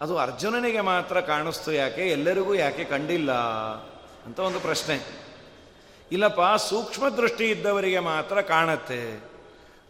[0.00, 3.32] ಅದು ಅರ್ಜುನನಿಗೆ ಮಾತ್ರ ಕಾಣಿಸ್ತು ಯಾಕೆ, ಎಲ್ಲರಿಗೂ ಯಾಕೆ ಕಂಡಿಲ್ಲ
[4.26, 5.26] ಅಂತ ಒಂದು ಪ್ರಶ್ನೆ.
[6.12, 9.30] ಇಲ್ಲಪ್ಪ, ಸೂಕ್ಷ್ಮ ದೃಷ್ಟಿ ಇದ್ದವರಿಗೆ ಮಾತ್ರ ಕಾಣತ್ತೆ.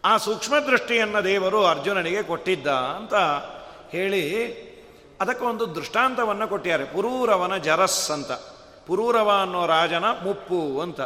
[0.05, 3.13] ಆ ಸೂಕ್ಷ್ಮ ದೃಷ್ಟಿಯನ್ನು ದೇವರು ಅರ್ಜುನನಿಗೆ ಕೊಟ್ಟಿದ್ದ ಅಂತ
[3.91, 4.53] ಹೇಳಿ
[5.21, 8.31] ಅದಕ್ಕೆ ಒಂದು ದೃಷ್ಟಾಂತವನ್ನು ಕೊಟ್ಟಿದ್ದಾರೆ ಪುರೂರವನ ಜರಸ್ ಅಂತ.
[8.87, 11.01] ಪುರೂರವ ಅನ್ನೋ ರಾಜನ ಮುಪ್ಪು ಅಂತ.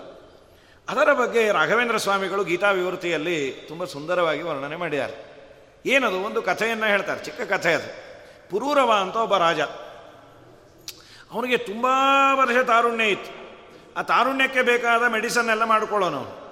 [0.89, 5.35] ಅದರ ಬಗ್ಗೆ ರಾಘವೇಂದ್ರ ಸ್ವಾಮಿಗಳು ಗೀತಾ ವಿವೃತಿಯಲ್ಲಿ ತುಂಬ ಸುಂದರವಾಗಿ ವರ್ಣನೆ ಮಾಡಿದ್ದಾರೆ.
[5.85, 6.15] ಏನದು?
[6.15, 7.23] ಒಂದು ಕಥೆಯನ್ನು ಹೇಳ್ತಾರೆ.
[7.23, 8.05] ಚಿಕ್ಕ ಕಥೆ ಅದು.
[8.49, 9.59] ಪುರೂರವ ಅಂತ ಒಬ್ಬ ರಾಜ.
[11.31, 11.85] ಅವನಿಗೆ ತುಂಬ
[12.33, 13.45] ವರ್ಷ ತಾರುಣ್ಯ ಇತ್ತು.
[13.97, 16.45] ಆ ತಾರುಣ್ಯಕ್ಕೆ ಬೇಕಾದ ಮೆಡಿಸನ್ ಎಲ್ಲ ಮಾಡಿಕೊಳ್ಳೋನು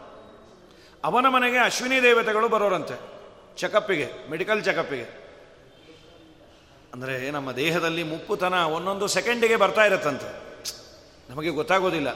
[1.03, 1.27] ಅವನ.
[1.27, 3.13] ಮನೆಗೆ ಅಶ್ವಿನಿ ದೇವತೆಗಳು ಬರೋರಂತೆ.
[3.57, 5.23] ಚೆಕಪ್ಪಿಗೆ ಮೆಡಿಕಲ್ ಚೆಕಪ್ಪಿಗೆ
[6.93, 10.52] ಅಂದರೆ ನಮ್ಮ ದೇಹದಲ್ಲಿ ಮುಪ್ಪುತನ ಒಂದೊಂದು ಸೆಕೆಂಡಿಗೆ ಬರ್ತಾ ಇರತ್ತಂತೆ.
[11.29, 12.07] ನಮಗೆ ಗೊತ್ತಾಗೋದಿಲ್ಲ.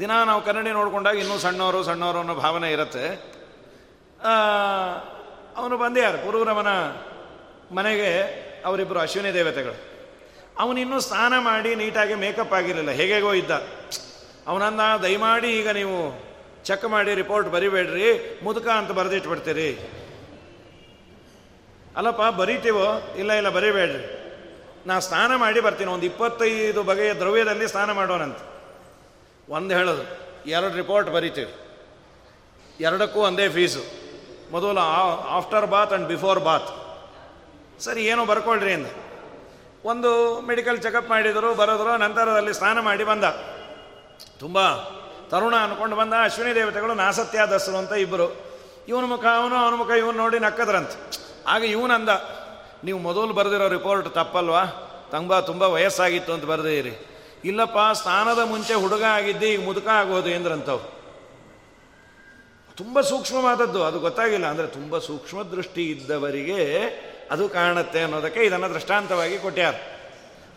[0.00, 3.06] ದಿನ ನಾವು ಕನ್ನಡಿ ನೋಡಿಕೊಂಡಾಗ ಇನ್ನೂ ಸಣ್ಣವರು ಸಣ್ಣವರು ಅನ್ನೋ ಭಾವನೆ ಇರುತ್ತೆ.
[5.56, 6.68] ಅವನು ಬಂದ್ಯಾರು ಪುರೂರವನ
[7.74, 8.10] ಮನೆಗೆ
[8.66, 9.74] ಅವರಿಬ್ಬರು ಅಶ್ವಿನಿ ದೇವತೆಗಳು.
[10.58, 12.90] ಅವನಿನ್ನೂ ಸ್ನಾನ ಮಾಡಿ ನೀಟಾಗಿ ಮೇಕಪ್ ಆಗಿರಲಿಲ್ಲ.
[12.90, 13.50] ಹೇಗೇಗೋ ಇದ್ದ.
[14.46, 16.24] ಅವನನ್ನ ದಯಮಾಡಿ ಈಗ ನೀವು
[16.64, 18.40] ಚೆಕ್ ಮಾಡಿ ರಿಪೋರ್ಟ್ ಬರಿಬೇಡ್ರಿ.
[18.44, 19.70] ಮುದುಕ ಅಂತ ಬರೆದಿಟ್ಬಿಡ್ತೀರಿ.
[21.96, 23.14] ಅಲ್ಲಪ್ಪ, ಬರೀತೀವೋ?
[23.18, 24.23] ಇಲ್ಲ ಇಲ್ಲ, ಬರಿಬೇಡ್ರಿ.
[24.86, 25.90] ನಾ ಸ್ನಾನ ಮಾಡಿ ಬರ್ತೀನಿ.
[25.90, 28.40] ಒಂದು ಇಪ್ಪತ್ತೈದು ಬಗೆಯ ದ್ರವ್ಯದಲ್ಲಿ ಸ್ನಾನ ಮಾಡೋಣಂತ
[29.48, 30.04] ಒಂದು ಹೇಳೋದು,
[30.50, 31.52] ಎರಡು ರಿಪೋರ್ಟ್ ಬರಿತೀವಿ.
[32.80, 33.82] ಎರಡಕ್ಕೂ ಒಂದೇ ಫೀಸು
[34.52, 34.82] ಮೊದಲು
[35.38, 36.70] after bath and before bath
[37.84, 38.88] ಸರಿ, ಏನೋ ಬರ್ಕೊಳ್ರಿ ಅಂದ.
[39.84, 40.10] ಒಂದು
[40.46, 43.24] ಮೆಡಿಕಲ್ ಚೆಕಪ್ ಮಾಡಿದರು, ಬರೋದ್ರು, ನಂತರದಲ್ಲಿ ಸ್ನಾನ ಮಾಡಿ ಬಂದ.
[44.40, 44.58] ತುಂಬ
[45.32, 46.14] ತರುಣ ಅಂದ್ಕೊಂಡು ಬಂದ.
[46.24, 48.26] ಅಶ್ವಿನಿ ದೇವತೆಗಳು ನಾಸತ್ಯಾದಸ್ರು ಅಂತ ಇಬ್ಬರು
[48.88, 50.92] ಇವನ ಮುಖ ಅವನು, ಅವನ ಮುಖ ಇವನು ನೋಡಿ ನಕ್ಕದ್ರಂತ.
[51.48, 52.10] ಆಗ ಇವನಂದ
[52.84, 54.64] ನೀವು ಮೊದಲು ಬರೆದಿರೋ ರಿಪೋರ್ಟ್ ತಪ್ಪಲ್ವಾ?
[55.12, 56.94] ತಂಬ ತುಂಬ ವಯಸ್ಸಾಗಿತ್ತು ಅಂತ ಬರೆದಿರಿ
[57.44, 60.82] ಇಲ್ಲಪ್ಪ, ಸ್ನಾನದ ಮುಂಚೆ ಹುಡುಗ ಆಗಿದ್ದೆ, ಈಗ ಮುದುಕ ಆಗೋದು ಎಂದ್ರಂತವು.
[62.76, 64.46] ತುಂಬ ಸೂಕ್ಷ್ಮವಾದದ್ದು, ಅದು ಗೊತ್ತಾಗಿಲ್ಲ.
[64.46, 66.60] ಅಂದರೆ ತುಂಬ ಸೂಕ್ಷ್ಮ ದೃಷ್ಟಿ ಇದ್ದವರಿಗೆ
[67.30, 69.74] ಅದು ಕಾಣುತ್ತೆ ಅನ್ನೋದಕ್ಕೆ ಇದನ್ನು ದೃಷ್ಟಾಂತವಾಗಿ ಕೊಟ್ಟ್ಯಾರ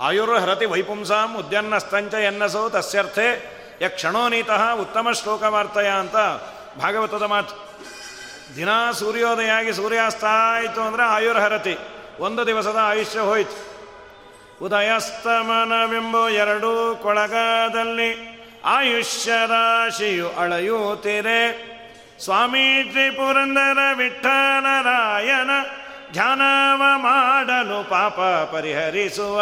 [0.01, 3.27] ಆಯುರ್ ಹರತಿ ವೈಪುಂಸಾಂ ಉದ್ಯನ್ನಸ್ತಂಚ ಎನ್ನಸೋ ತಸ್ಯರ್ಥೆ
[3.81, 6.17] ಯ ಕ್ಷಣೋನೀತಃ ಉತ್ತಮ ಶ್ಲೋಕವಾರ್ತಯ ಅಂತ
[6.81, 7.53] ಭಾಗವತದ ಮಾತು.
[8.55, 11.75] ದಿನ ಸೂರ್ಯೋದಯ ಆಗಿ ಸೂರ್ಯಾಸ್ತ ಆಯಿತು ಅಂದರೆ ಆಯುರ್ಹರತಿ.
[12.19, 13.77] ಒಂದು ದಿವಸದ ಆಯುಷ್ಯ ಹೋಯಿತು.
[14.65, 21.67] ಉದಯಸ್ತಮನವೆಂಬ ಎರಡೂ ಕೊಳಗದಲ್ಲಿ ಆಯುಷ್ಯ ರಾಶಿಯು ಅಳೆಯುತ್ತಿದೆ.
[22.19, 25.49] ಸ್ವಾಮಿ ತ್ರಿಪುರಂದರ ವಿಠಲರಾಯನ
[26.11, 28.19] ಧ್ಯಾನವ ಮಾಡಲು ಪಾಪ
[28.55, 29.41] ಪರಿಹರಿಸುವ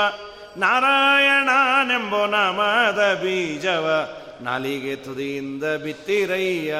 [0.58, 4.08] ನಾರಾಯಣನೆಂಬ ನಮದ ಬೀಜವ
[4.42, 6.76] ನಾಲಿಗೆ ತುದಿಯಿಂದ ಬಿತ್ತಿರಯ್ಯ.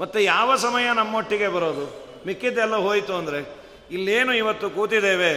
[0.00, 2.06] ಮತ್ತೆ ಯಾವ ಸಮಯ ನಮ್ಮೊಟ್ಟಿಗೆ ಬರೋದು?
[2.26, 3.61] ಮಿಕ್ಕಿದ್ದೆಲ್ಲ ಹೋಯಿತು ಅಂದರೆ?
[3.92, 5.32] ಇಲ್ಲೇನು ಇವತ್ತು ಕೂತಿದ್ದೇವೆ?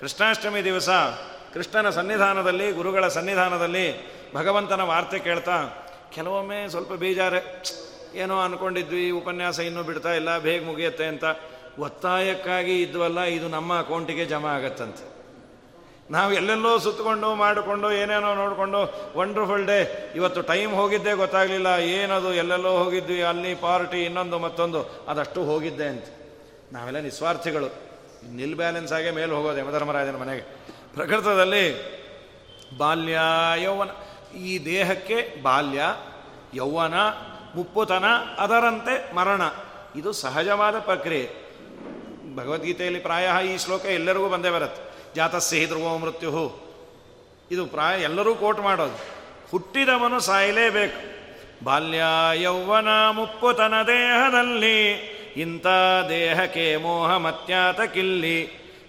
[0.00, 0.88] ಕೃಷ್ಣಾಷ್ಟಮಿ ದಿವಸ.
[1.54, 3.86] ಕೃಷ್ಣನ ಸನ್ನಿಧಾನದಲ್ಲಿ, ಗುರುಗಳ ಸನ್ನಿಧಾನದಲ್ಲಿ
[4.34, 7.40] ಭಗವಂತನ ವಾರ್ತೆ ಕೇಳ್ತಾ, ಕೆಲವೊಮ್ಮೆ ಸ್ವಲ್ಪ ಬೇಜಾರೆ
[8.14, 11.24] ಏನೋ ಅಂದ್ಕೊಂಡಿದ್ವಿ ಉಪನ್ಯಾಸ ಇನ್ನೂ ಬಿಡ್ತಾ ಇಲ್ಲ, ಬೇಗ ಮುಗಿಯುತ್ತೆ ಅಂತ.
[11.78, 15.16] ಒತ್ತಾಯಕ್ಕಾಗಿ ಇದ್ವಲ್ಲ, ಇದು ನಮ್ಮ ಅಕೌಂಟಿಗೆ ಜಮಾ ಆಗತ್ತಂತೆ.
[16.10, 23.22] ನಾವು ಎಲ್ಲೆಲ್ಲೋ ಸುತ್ತಕೊಂಡು, ಮಾಡಿಕೊಂಡು, ಏನೇನೋ ನೋಡಿಕೊಂಡು ವಂಡರ್ಫುಲ್ ಡೇ ಇವತ್ತು ಟೈಮ್ ಹೋಗಿದ್ದೇ ಗೊತ್ತಾಗಲಿಲ್ಲ, ಏನದು, ಎಲ್ಲೆಲ್ಲೋ ಹೋಗಿದ್ವಿ,
[23.22, 26.04] ಅಲ್ಲಿ ಪಾರ್ಟಿ ಇನ್ನೊಂದು, ಮತ್ತೊಂದು, ಅದಷ್ಟು ಹೋಗಿದ್ದೆ ಅಂತ.
[26.72, 27.85] ನಾವೆಲ್ಲ ನಿಸ್ವಾರ್ಥಿಗಳು.
[28.34, 30.42] ನಿಲ್ ಬ್ಯಾಲೆನ್ಸ್ ಆಗೇ ಮೇಲೆ ಹೋಗೋದು ಯಮಧರ್ಮರಾಜನ ಮನೆಗೆ.
[30.94, 31.96] ಪ್ರಕೃತದಲ್ಲಿ
[32.78, 33.18] ಬಾಲ್ಯ,
[33.56, 33.88] ಯೌವನ,
[34.36, 35.82] ಈ ದೇಹಕ್ಕೆ ಬಾಲ್ಯ,
[36.54, 36.94] ಯೌವನ,
[37.54, 38.04] ಮುಪ್ಪುತನ,
[38.38, 39.42] ಅದರಂತೆ ಮರಣ.
[39.96, 41.30] ಇದು ಸಹಜವಾದ ಪ್ರಕ್ರಿಯೆ.
[42.36, 45.14] ಭಗವದ್ಗೀತೆಯಲ್ಲಿ ಪ್ರಾಯ ಈ ಶ್ಲೋಕ ಎಲ್ಲರಿಗೂ ಬಂದೇ ಬರುತ್ತೆ.
[45.14, 46.66] ಜಾತಸ್ಯ ಧ್ರುವ ಮೃತ್ಯು
[47.50, 49.00] ಇದು ಪ್ರಾಯ ಎಲ್ಲರೂ ಕೋಟ್ ಮಾಡೋದು.
[49.50, 51.16] ಹುಟ್ಟಿದವನು ಸಾಯಲೇಬೇಕು.
[51.64, 52.02] ಬಾಲ್ಯ,
[52.34, 55.66] ಯೌವನ, ಮುಪ್ಪುತನ ದೇಹದಲ್ಲಿ ಇಂಥ
[56.08, 58.38] ದೇಹಕ್ಕೆ ಮೋಹ ಮತ್ಯಾತ ಕಿಲ್ಲಿ.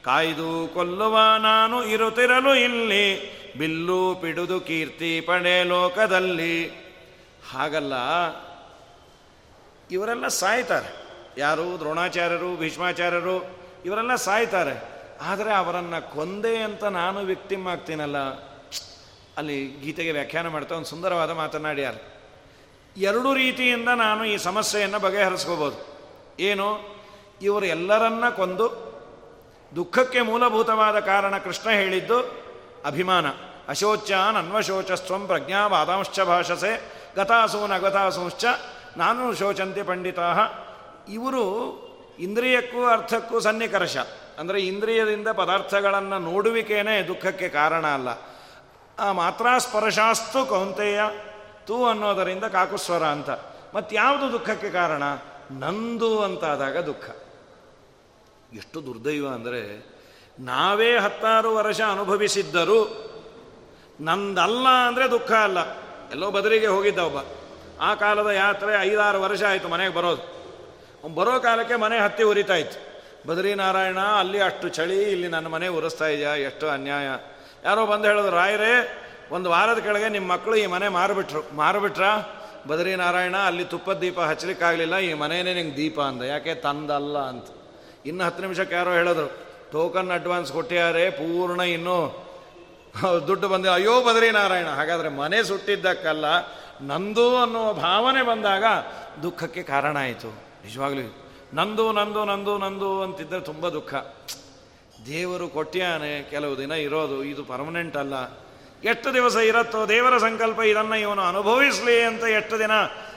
[0.03, 3.07] ಕಾಯ್ದು ಕೊಲ್ಲುವ ನಾನು ಇರುತ್ತಿರಲು ಇಲ್ಲಿ.
[3.57, 6.67] ಬಿಲ್ಲು ಪಿಡುದು ಕೀರ್ತಿ ಪಡೆ ಲೋಕದಲ್ಲಿ.
[7.51, 7.93] ಹಾಗಲ್ಲ,
[9.91, 10.89] ಇವರೆಲ್ಲ ಸಾಯ್ತಾರೆ.
[11.37, 11.79] ಯಾರು?
[11.79, 13.37] ದ್ರೋಣಾಚಾರ್ಯರು, ಭೀಷ್ಮಾಚಾರ್ಯರು,
[13.85, 14.75] ಇವರೆಲ್ಲ ಸಾಯ್ತಾರೆ.
[15.21, 18.17] ಆದರೆ ಅವರನ್ನು ಕೊಂದೆ ಅಂತ ನಾನು ವ್ಯಕ್ತಿಮ್ ಆಗ್ತೀನಲ್ಲ.
[19.37, 21.95] ಅಲ್ಲಿ ಗೀತೆಗೆ ವ್ಯಾಖ್ಯಾನ ಮಾಡ್ತಾ ಒಂದು ಸುಂದರವಾದ ಮಾತನಾಡ್ಯಾರ
[22.97, 25.96] ಎರಡು ರೀತಿಯಿಂದ ನಾನು ಈ ಸಮಸ್ಯೆಯನ್ನು ಬಗೆಹರಿಸ್ಕೋಬೋದು.
[26.39, 26.97] ಏನು?
[27.41, 28.87] ಇವರು ಎಲ್ಲರನ್ನ ಕೊಂದು
[29.75, 32.19] ದುಃಖಕ್ಕೆ ಮೂಲಭೂತವಾದ ಕಾರಣ ಕೃಷ್ಣ ಹೇಳಿದ್ದು
[32.85, 33.25] ಅಭಿಮಾನ.
[33.67, 38.45] ಅಶೋಚ್ಯಾನ್ ಪ್ರಜ್ಞಾ ವಾದಾಂಶ್ಚ ಭಾಷಸೆ ಗತಾಸೂನ್ ಅಗತಾಸೂಂಶ್ಚ
[38.97, 40.33] ನಾನು ಶೋಚಂತೆ ಪಂಡಿತಾ.
[41.09, 41.43] ಇವರು
[42.19, 43.97] ಇಂದ್ರಿಯಕ್ಕೂ ಅರ್ಥಕ್ಕೂ ಸನ್ನಿಕರ್ಷ.
[44.39, 48.09] ಅಂದರೆ ಇಂದ್ರಿಯದಿಂದ ಪದಾರ್ಥಗಳನ್ನು ನೋಡುವಿಕೇನೆ ದುಃಖಕ್ಕೆ ಕಾರಣ ಅಲ್ಲ.
[48.99, 51.01] ಆ ಮಾತ್ರ ಸ್ಪರ್ಶಾಸ್ತು ಕೌಂತೆಯ
[51.67, 53.29] ತೂ ಅನ್ನೋದರಿಂದ ಕಾಕುಸ್ವರ ಅಂತ.
[53.93, 55.03] ಯಾವುದು ದುಃಖಕ್ಕೆ ಕಾರಣ?
[55.51, 57.09] ನಂದು ಅಂತಾದಾಗ ದುಃಖ.
[58.53, 59.85] ಎಷ್ಟು ದುರ್ದೈವ ಅಂದರೆ
[60.39, 63.03] ನಾವೇ ಹತ್ತಾರು ವರ್ಷ ಅನುಭವಿಸಿದ್ದರೂ
[64.01, 65.57] ನಂದಲ್ಲ ಅಂದರೆ ದುಃಖ ಅಲ್ಲ.
[66.11, 67.17] ಎಲ್ಲೋ ಬದರಿಗೆ ಹೋಗಿದ್ದ ಒಬ್ಬ.
[67.81, 70.37] ಆ ಕಾಲದ ಯಾತ್ರೆ ಐದಾರು ವರ್ಷ ಆಯಿತು ಮನೆಗೆ ಬರೋದು.
[71.15, 72.87] ಬರೋ ಕಾಲಕ್ಕೆ ಮನೆ ಹತ್ತಿ ಉರಿತಾಯಿತ್ತು
[73.27, 77.07] ಬದ್ರಿನಾರಾಯಣ ಅಲ್ಲಿ ಅಷ್ಟು ಚಳಿ, ಇಲ್ಲಿ ನನ್ನ ಮನೆ ಉರಿಸ್ತಾ ಇದೆಯಾ, ಎಷ್ಟು ಅನ್ಯಾಯ.
[77.63, 82.03] ಯಾರೋ ಬಂದು ಹೇಳೋದು ರಾಯರೇ, ಒಂದು ವಾರದ ಕೆಳಗೆ ನಿಮ್ಮ ಮಕ್ಕಳು ಈ ಮನೆ ಮಾರಿಬಿಟ್ರು, ಮಾರಿಬಿಟ್ರ?
[82.67, 86.21] ಬದ್ರಿನಾರಾಯಣ ಅಲ್ಲಿ ತುಪ್ಪದ ದೀಪ ಹಚ್ಚಲಿಕ್ಕಾಗಲಿಲ್ಲ, ಈ ಮನೆಯೇ ನಿಂಗೆ ದೀಪ ಅಂದ.
[86.33, 87.47] ಯಾಕೆ ತಂದಲ್ಲ ಅಂತ.
[88.05, 89.27] ಇನ್ನು ಹತ್ತು ನಿಮಿಷಕ್ಕೆ ಯಾರೋ ಹೇಳಿದ್ರು
[89.71, 91.99] ಟೋಕನ್ ಅಡ್ವಾನ್ಸ್ ಕೊಟ್ಟಿದ್ದಾರೆ ಪೂರ್ಣ ಇನ್ನೂ.
[93.27, 96.25] ದುಡ್ಡು ಬಂದಿಲ್ಲ, ಅಯ್ಯೋ ಬದ್ರಿನಾರಾಯಣ, ಹಾಗಾದರೆ ಮನೆ ಸುಟ್ಟಿದ್ದಕ್ಕಲ್ಲ,
[96.81, 98.63] ನಂದು ಅನ್ನುವ ಭಾವನೆ ಬಂದಾಗ
[99.23, 100.29] ದುಃಖಕ್ಕೆ ಕಾರಣ ಆಯಿತು.
[100.65, 101.07] ನಿಜವಾಗ್ಲೂ,
[101.53, 103.93] ನಂದು ನಂದು ನಂದು ನಂದು ಅಂತಿದ್ದರೆ ತುಂಬ ದುಃಖ.
[105.05, 108.15] ದೇವರು ಕೊಟ್ಟಿಯಾನೆ, ಕೆಲವು ದಿನ ಇರೋದು, ಇದು ಪರ್ಮನೆಂಟ್ ಅಲ್ಲ.
[108.83, 112.71] ಎಷ್ಟು ದಿವಸ ಇರುತ್ತೋ ದೇವರ ಸಂಕಲ್ಪ ಇದನ್ನು ಇವನು ಅನುಭವಿಸಲಿ ಅಂತ ಎಷ್ಟು ದಿನ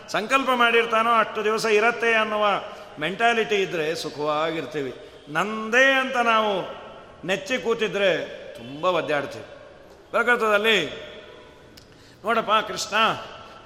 [0.09, 2.47] ಸಂಕಲ್ಪ ಮಾಡಿರ್ತಾನೋ ಅಷ್ಟು ದಿವಸ ಇರತ್ತೆ ಅನ್ನುವ
[2.99, 5.11] ಮೆಂಟಾಲಿಟಿ ಇದ್ದರೆ ಸುಖವಾಗಿರ್ತೀವಿ.
[5.29, 6.81] ನಂದೇ ಅಂತ ನಾವು
[7.27, 9.45] ನೆಚ್ಚಿ ಕೂತಿದ್ರೆ ತುಂಬ ಒದ್ದಾಡ್ತೀವಿ.
[10.11, 10.87] ಪ್ರಕೃತದಲ್ಲಿ
[12.25, 12.97] ನೋಡಪ್ಪ ಕೃಷ್ಣ,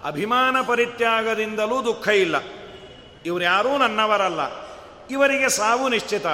[0.04, 2.36] ಅಭಿಮಾನ ಪರಿತ್ಯಾಗದಿಂದಲೂ ದುಃಖ ಇಲ್ಲ.
[3.26, 4.40] ಇವರು ಯಾರೂ ನನ್ನವರಲ್ಲ.
[5.10, 6.26] ಇವರಿಗೆ ಸಾವು ನಿಶ್ಚಿತ.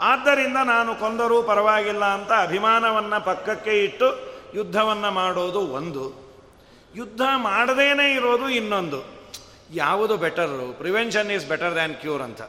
[0.00, 6.26] ಆದ್ದರಿಂದ ನಾನು ಕೊಂದರೂ ಪರವಾಗಿಲ್ಲ ಅಂತ ಅಭಿಮಾನವನ್ನು ಪಕ್ಕಕ್ಕೆ ಇಟ್ಟು ಯುದ್ಧವನ್ನು ಮಾಡೋದು ಒಂದು.
[6.94, 9.16] ಯುದ್ಧ ಮಾಡದೇನೆ ಇರೋದು ಇನ್ನೊಂದು.
[9.74, 12.42] ಯಾವುದು better prevention is better than cure ಅಂತ.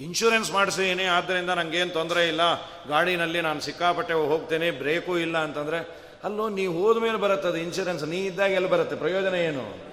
[0.00, 2.40] ಇನ್ಶೂರೆನ್ಸ್ ಮಾಡಿಸಿದ್ದೀನಿ ಆದ್ದರಿಂದ ನನಗೇನು ತೊಂದರೆ ಇಲ್ಲ.
[2.88, 8.16] ಗಾಡಿನಲ್ಲಿ ನಾನು ಸಿಕ್ಕಾಪಟ್ಟೆ ಹೋಗ್ತೇನೆ, ಬ್ರೇಕು ಇಲ್ಲ ಅಂತಂದರೆ, ಅಲ್ಲೋ ನೀವು ಹೋದ ಮೇಲೆ ಬರುತ್ತೆ ಅದು ಇನ್ಶೂರೆನ್ಸ್ ನೀ
[8.16, 8.96] ಇದ್ದಾಗ ಎಲ್ಲಿ ಬರುತ್ತೆ?
[8.96, 9.88] ಪ್ರಯೋಜನ ಏನು?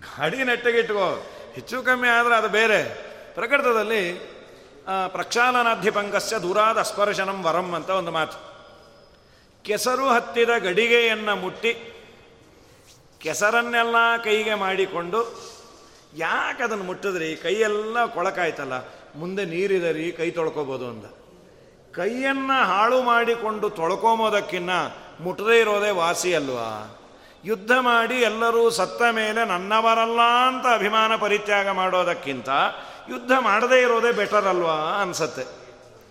[0.00, 3.10] ಗಾಡಿ ನೆಟ್ಟಗಿಟ್ಕೋ ಹೆಚ್ಚು ಕಮ್ಮಿ ಆದರೆ ಅದು ಬೇರೆ.
[3.34, 4.30] ಪ್ರಕೃತದಲ್ಲಿ
[4.86, 5.90] ಪ್ರಕ್ಷಾಲನಾಧ್ಯ
[6.42, 8.38] ದೂರಾದ ಸ್ಪರ್ಶನಂ ವರಂ ಅಂತ ಒಂದು ಮಾತು.
[9.64, 11.72] ಕೆಸರು ಹತ್ತಿದ ಗಡಿಗೆಯನ್ನು ಮುಟ್ಟಿ,
[13.20, 15.20] ಕೆಸರನ್ನೆಲ್ಲ ಕೈಗೆ ಮಾಡಿಕೊಂಡು
[16.16, 17.36] ಯಾಕೆ ಅದನ್ನು ಮುಟ್ಟಿದ್ರಿ?
[17.36, 18.76] ಕೈಯೆಲ್ಲ ಕೊಳಕಾಯ್ತಲ್ಲ,
[19.16, 21.06] ಮುಂದೆ ನೀರಿದರಿ, ಕೈ ತೊಳ್ಕೊಬೋದು ಅಂದ
[21.94, 24.70] ಕೈಯನ್ನು ಹಾಳು ಮಾಡಿಕೊಂಡು ತೊಳ್ಕೊಂಬೋದಕ್ಕಿನ್ನ
[25.20, 26.68] ಮುಟ್ಟದೇ ಇರೋದೇ ವಾಸಿ ಅಲ್ವಾ?
[27.44, 32.48] ಯುದ್ಧ ಮಾಡಿ ಎಲ್ಲರೂ ಸತ್ತ ಮೇಲೆ ನನ್ನವರಲ್ಲ ಅಂತ ಅಭಿಮಾನ ಪರಿತ್ಯಾಗ ಮಾಡೋದಕ್ಕಿಂತ
[33.10, 35.44] ಯುದ್ಧ ಮಾಡದೇ ಇರೋದೇ ಬೆಟರ್ ಅಲ್ವಾ ಅನ್ಸತ್ತೆ.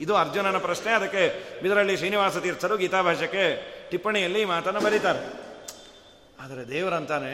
[0.04, 1.24] ಇದು ಅರ್ಜುನನ ಪ್ರಶ್ನೆ, ಅದಕ್ಕೆ
[1.66, 3.46] ಇದರಲ್ಲಿ ಶ್ರೀನಿವಾಸ ತೀರ್ಥರು ಗೀತಾಭಾಷೆಗೆ
[3.92, 5.22] ಟಿಪ್ಪಣಿಯಲ್ಲಿ ಈ ಮಾತನ್ನು ಬರೀತಾರೆ.
[6.44, 7.34] ಆದರೆ ದೇವರಂತಾನೆ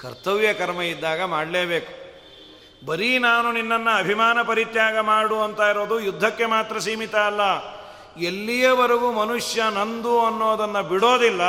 [0.00, 1.92] ಕರ್ತವ್ಯ ಕರ್ಮ ಇದ್ದಾಗ ಮಾಡಲೇಬೇಕು.
[2.86, 7.42] ಬರೀ ನಾನು ನಿನ್ನನ್ನು ಅಭಿಮಾನ ಪರಿತ್ಯಾಗ ಮಾಡು ಅಂತ ಇರೋದು ಯುದ್ಧಕ್ಕೆ ಮಾತ್ರ ಸೀಮಿತ ಅಲ್ಲ.
[8.30, 11.42] ಎಲ್ಲಿಯವರೆಗೂ ಮನುಷ್ಯ ನಂದು ಅನ್ನೋದನ್ನು ಬಿಡೋದಿಲ್ಲ,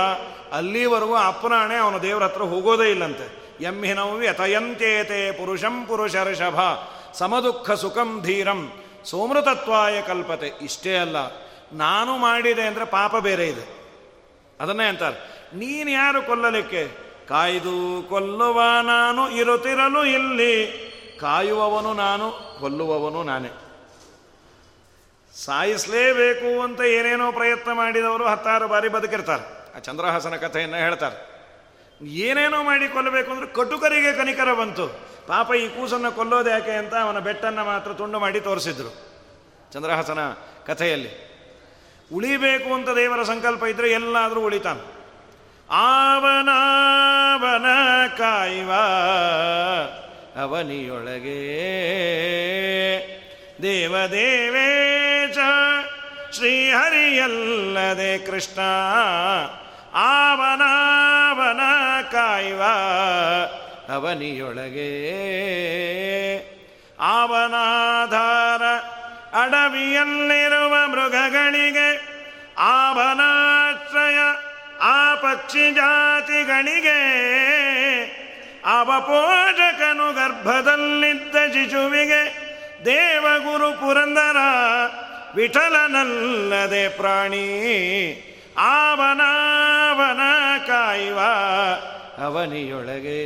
[0.58, 3.43] ಅಲ್ಲಿವರೆಗೂ ಅಪ್ಪನಾಣೆ ಅವನು ದೇವರ ಹತ್ರ ಹೋಗೋದೇ ಇಲ್ಲಂತೆ.
[3.64, 6.60] ಎಂಹಿನವು ವ್ಯತಯಂತ್ಯೇತೆ ಪುರುಷಂ ಪುರುಷರ್ಷಭ,
[7.14, 8.62] ಸಮದುಃಖ ಸುಖಂ ಧೀರಂ,
[9.06, 10.50] ಸೋಮೃತತ್ವಾಯ ಕಲ್ಪತೆ.
[10.62, 11.18] ಇಷ್ಟೇ ಅಲ್ಲ,
[11.74, 13.66] ನಾನು ಮಾಡಿದೆ ಅಂದರೆ ಪಾಪ ಬೇರೆ ಇದೆ.
[14.60, 15.18] ಅದನ್ನೇ ಅಂತಾರೆ.
[15.56, 16.84] ನೀನು ಯಾರು ಕೊಲ್ಲಲಿಕ್ಕೆ?
[17.30, 20.56] ಕಾಯ್ದು ಕೊಲ್ಲುವ ನಾನು ಇರುತ್ತಿರಲು ಇಲ್ಲಿ.
[21.22, 23.52] ಕಾಯುವವನು ನಾನು, ಕೊಲ್ಲುವವನು ನಾನೇ.
[25.36, 29.46] ಸಾಯಿಸಲೇಬೇಕು ಅಂತ ಏನೇನೋ ಪ್ರಯತ್ನ ಮಾಡಿದವರು ಹತ್ತಾರು ಬಾರಿ ಬದುಕಿರ್ತಾರೆ.
[29.76, 31.33] ಆ ಚಂದ್ರಹಾಸನ ಕಥೆಯನ್ನು ಹೇಳ್ತಾರೆ.
[32.02, 34.88] ಏನೇನೋ ಮಾಡಿ ಕೊಲ್ಲಬೇಕು ಅಂದ್ರೆ ಕಟುಕರಿಗೆ ಕನಿಕರ ಬಂತು.
[35.28, 38.92] ಪಾಪ ಈ ಕೂಸನ್ನು ಕೊಲ್ಲೋದು ಯಾಕೆ ಅಂತ ಅವನ ಬೆಟ್ಟನ್ನು ಮಾತ್ರ ತುಂಡು ಮಾಡಿ ತೋರಿಸಿದ್ರು.
[39.74, 40.20] ಚಂದ್ರಹಾಸನ
[40.66, 41.12] ಕಥೆಯಲ್ಲಿ,
[42.14, 44.84] ಉಳಿಬೇಕು ಅಂತ ದೇವರ ಸಂಕಲ್ಪ ಇದ್ರೆ ಎಲ್ಲಾದರೂ ಉಳಿತಾನೆ.
[45.70, 47.66] ಆವನಾವನ
[48.18, 48.72] ಕಾಯುವ,
[50.42, 51.40] ಅವನಿಯೊಳಗೆ
[53.62, 55.38] ದೇವದೇವೇಶ
[56.32, 58.60] ಶ್ರೀಹರಿಯಲ್ಲದೆ ಕೃಷ್ಣ.
[59.94, 61.60] ಆವನಾವನ
[62.12, 62.62] ಕಾಯುವ
[63.94, 64.92] ಅವನಿಯೊಳಗೆ.
[67.00, 68.64] ಆವನಾಧಾರ
[69.42, 72.14] ಅಡವಿಯಲ್ಲಿರುವ ಮೃಗಗಳಿಗೆ
[72.58, 74.18] ಆವನಾಶ್ರಯ
[74.82, 77.00] ಆ ಪಕ್ಷಿ ಜಾತಿಗಳಿಗೆ
[78.66, 82.44] ಅವಪೋಷಕನು ಗರ್ಭದಲ್ಲಿದ್ದ ಶಿಶುವಿಗೆ
[82.86, 84.38] ದೇವಗುರು ಪುರಂದರ
[85.36, 87.48] ವಿಠಲನಲ್ಲದೆ ಪ್ರಾಣಿ
[88.58, 90.20] ಆವನಾವನ
[90.68, 91.20] ಕಾಯುವ
[92.24, 93.22] ಅವನಿಯೊಳಗೆ.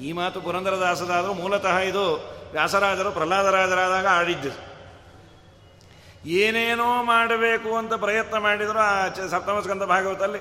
[0.00, 4.76] ಈ ಮಾತು ಪುರಂದರದಾಸದಾದರೂ ಮೂಲತಃ ಇದು ವ್ಯಾಸರಾಜರು ಪ್ರಹ್ಲಾದರಾಜರಾದಾಗ ಆಡಿದ್ದು.
[6.26, 10.38] ಏನೇನೋ ಮಾಡಬೇಕು ಅಂತ ಪ್ರಯತ್ನ ಮಾಡಿದ್ರು ಆ ಸಪ್ತಮಸ್ಕಂದ ಭಾಗವತಲ್ಲಿ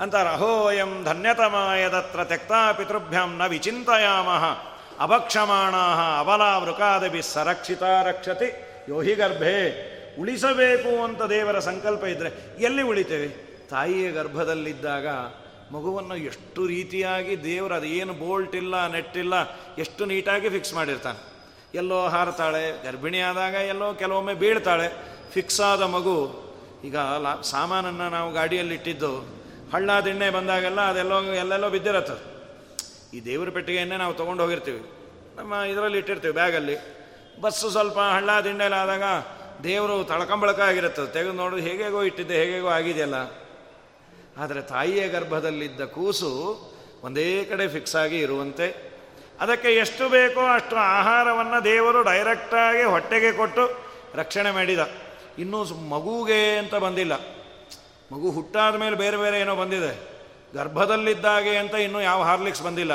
[0.00, 4.44] ಅಂತಾರೆ, ಅಹೋಯಂ ಧನ್ಯತಮಾಯದತ್ರ ತೆಕ್ತಾ ಪಿತೃಭ್ಯಾಂ ನ ವಿಚಿಂತಯಾಮಹ
[5.02, 5.74] ಅಭಕ್ಷಮಾಣ
[6.18, 8.48] ಅವಲಾ ವೃಕಾದಭಿ ಸರಕ್ಷಿತ ರಕ್ಷತಿ
[8.88, 9.97] ಯೋಹಿ ಗರ್ಭೆ.
[10.18, 13.28] ಉಳಿಸಬೇಕು ಅಂತ ದೇವರ ಸಂಕಲ್ಪ ಇದ್ದರೆ ಎಲ್ಲಿ ಉಳಿತೇವೆ?
[13.68, 15.06] ತಾಯಿಯ ಗರ್ಭದಲ್ಲಿದ್ದಾಗ
[15.72, 19.34] ಮಗುವನ್ನು ಎಷ್ಟು ರೀತಿಯಾಗಿ ದೇವರು ಅದೇನು ಬೋಲ್ಟ್ ಇಲ್ಲ ನೆಟ್ಟಿಲ್ಲ
[19.78, 21.18] ಎಷ್ಟು ನೀಟಾಗಿ ಫಿಕ್ಸ್ ಮಾಡಿರ್ತಾನೆ.
[21.74, 24.88] ಎಲ್ಲೋ ಹಾರತಾಳೆ, ಗರ್ಭಿಣಿ ಆದಾಗ ಎಲ್ಲೋ ಕೆಲವೊಮ್ಮೆ ಬೀಳ್ತಾಳೆ.
[25.32, 26.16] ಫಿಕ್ಸ್ ಆದ ಮಗು,
[26.84, 29.12] ಈಗ ಲಾ, ಸಾಮಾನನ್ನು ನಾವು ಗಾಡಿಯಲ್ಲಿ ಇಟ್ಟಿದ್ದು,
[29.72, 32.38] ಹಳ್ಳ ದಿಣ್ಣೆ ಬಂದಾಗೆಲ್ಲ ಅದೆಲ್ಲೋ, ಎಲ್ಲೆಲ್ಲೋ ಬಿದ್ದಿರತ್ತೆ.
[33.16, 34.82] ಈ ದೇವರ ಪೆಟ್ಟಿಗೆಯನ್ನೇ ನಾವು ತೊಗೊಂಡು ಹೋಗಿರ್ತೀವಿ.
[35.36, 36.76] ನಮ್ಮ ಇದರಲ್ಲಿ ಇಟ್ಟಿರ್ತೀವಿ ಬ್ಯಾಗಲ್ಲಿ.
[37.40, 39.02] ಬಸ್ಸು ಸ್ವಲ್ಪ ಹಳ್ಳ ದಿಣ್ಣೆಲಾದಾಗ
[39.64, 43.14] ದೇವರು ತಳಕಂಬಳಕ ಆಗಿರುತ್ತದೆ ತೆಗೆದು ನೋಡೋದು ಹೇಗೇಗೋ ಇಟ್ಟಿದ್ದೆ, ಹೇಗೇಗೋ ಆಗಿದೆಯಲ್ಲ.
[44.38, 46.58] ಆದರೆ ತಾಯಿಯ ಗರ್ಭದಲ್ಲಿದ್ದ ಕೂಸು
[47.02, 48.88] ಒಂದೇ ಕಡೆ ಫಿಕ್ಸ್ ಆಗಿ ಇರುವಂತೆ.
[49.40, 53.76] ಅದಕ್ಕೆ ಎಷ್ಟು ಬೇಕೋ ಅಷ್ಟು ಆಹಾರವನ್ನು ದೇವರು ಡೈರೆಕ್ಟಾಗಿ ಹೊಟ್ಟೆಗೆ ಕೊಟ್ಟು
[54.14, 54.78] ರಕ್ಷಣೆ ಮಾಡಿದ.
[55.38, 57.12] ಇನ್ನೂ ಮಗುಗೆ ಅಂತ ಬಂದಿಲ್ಲ.
[58.12, 60.18] ಮಗು ಹುಟ್ಟಾದ ಮೇಲೆ ಬೇರೆ ಬೇರೆ ಏನೋ ಬಂದಿದೆ.
[60.54, 62.92] ಗರ್ಭದಲ್ಲಿದ್ದಾಗೆ ಅಂತ ಇನ್ನೂ ಯಾವ ಹಾರ್ಲಿಕ್ಸ್ ಬಂದಿಲ್ಲ.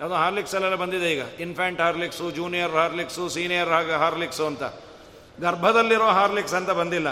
[0.00, 1.22] ಯಾವುದೋ ಹಾರ್ಲಿಕ್ಸ್ ಅಲ್ಲೆಲ್ಲ ಬಂದಿದೆ ಈಗ.
[1.40, 4.62] Infant Horlicks junior Horlicks senior Horlicks ಅಂತ.
[5.40, 7.08] ಗರ್ಭದಲ್ಲಿರೋ ಹಾರ್ಲಿಕ್ಸ್ ಅಂತ ಬಂದಿಲ್ಲ.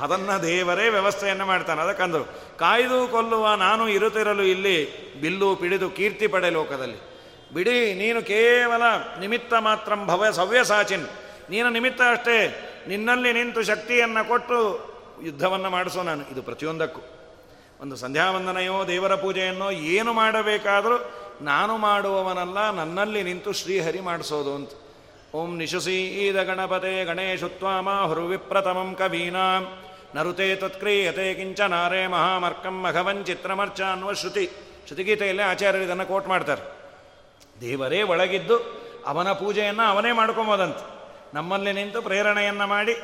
[0.00, 1.80] ಅದನ್ನು ದೇವರೇ ವ್ಯವಸ್ಥೆಯನ್ನು ಮಾಡ್ತಾನೆ.
[1.80, 2.24] ಅದಕ್ಕಂದರು,
[2.58, 4.76] ಕಾಯ್ದು ಕೊಲ್ಲುವ ನಾನು ಇರುತ್ತಿರಲು ಇಲ್ಲಿ
[5.20, 7.10] ಬಿಲ್ಲು ಪಿಡಿದು ಕೀರ್ತಿ ಪಡೆ ಲೋಕದಲ್ಲಿ.
[7.54, 8.82] ಬಿಡಿ, ನೀನು ಕೇವಲ
[9.20, 11.06] ನಿಮಿತ್ತ ಮಾತ್ರ ಭವ ಸವ್ಯಸಾಚಿನ್
[11.50, 12.38] ನೀನು ನಿಮಿತ್ತ ಅಷ್ಟೇ,
[12.88, 14.90] ನಿನ್ನಲ್ಲಿ ನಿಂತು ಶಕ್ತಿಯನ್ನು ಕೊಟ್ಟು
[15.22, 16.32] ಯುದ್ಧವನ್ನು ಮಾಡಿಸೋ ನಾನು.
[16.32, 17.00] ಇದು ಪ್ರತಿಯೊಂದಕ್ಕೂ.
[17.80, 24.70] ಒಂದು ಸಂಧ್ಯಾವಂದನೆಯೋ, ದೇವರ ಪೂಜೆಯನ್ನೋ ಏನು ಮಾಡಬೇಕಾದರೂ, ನಾನು ಮಾಡುವವನಲ್ಲ, ನನ್ನಲ್ಲಿ ನಿಂತು ಶ್ರೀಹರಿ ಮಾಡಿಸೋದು ಅಂತ.
[25.34, 29.62] ಓಂ ನಿಶುಸೀದ ಗಣಪತೆ ಗಣೇಶುತ್ವಾಮ ಹುರುವಿಪ್ರತಮಂ ಕವೀನಾಂ.
[30.14, 34.44] ನರುತೆ ತತ್ಕ್ರಿಯತೆ ಕಿಂಚ ನಾರೇ ಮಹಾಮರ್ಕಂ ಮಘವನ್ ಚಿತ್ರಮರ್ಚ ಅನ್ನುವ ಶ್ರುತಿ
[34.86, 36.62] ಶ್ರುತಿಗೀತೆಯಲ್ಲಿ ಆಚಾರ್ಯರು ಇದನ್ನು ಕೋಟ್ ಮಾಡ್ತಾರೆ.
[37.60, 38.56] ದೇವರೇ ಒಳಗಿದ್ದು
[39.06, 40.84] ಅವನ ಪೂಜೆಯನ್ನು ಅವನೇ ಮಾಡ್ಕೊಬೋದಂತೆ.
[41.34, 42.94] ನಮ್ಮಲ್ಲಿ ನಿಂತು ಪ್ರೇರಣೆಯನ್ನು ಮಾಡಿ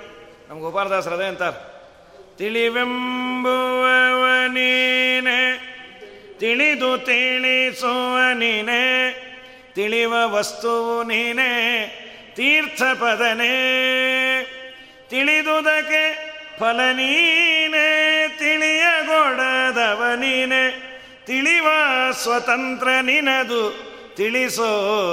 [0.48, 1.58] ನಮ್ಮ ಗೋಪಾಲದಾಸರದೇ ಅಂತಾರೆ.
[2.38, 3.28] ತಿಳಿವೆಂಬುವವನೇನೆ,
[6.38, 8.82] ತಿಳಿದು ತಿಳಿಸುವ ನೀನೆ
[9.74, 11.52] ತಿಳಿವ ವಸ್ತುವು ನೀನೆ.
[12.36, 13.54] ತೀರ್ಥಪದನೇ.
[15.10, 16.02] ತಿಳಿದುದಕ್ಕೆ
[16.58, 20.62] ಫಲ ನೀನೆ ತಿಳಿಯಗೊಡದವ ನೀನೆ
[21.26, 21.66] ತಿಳಿವ
[22.12, 23.62] ಸ್ವತಂತ್ರ ನಿನದು
[24.16, 24.68] ತಿಳಿಸೋ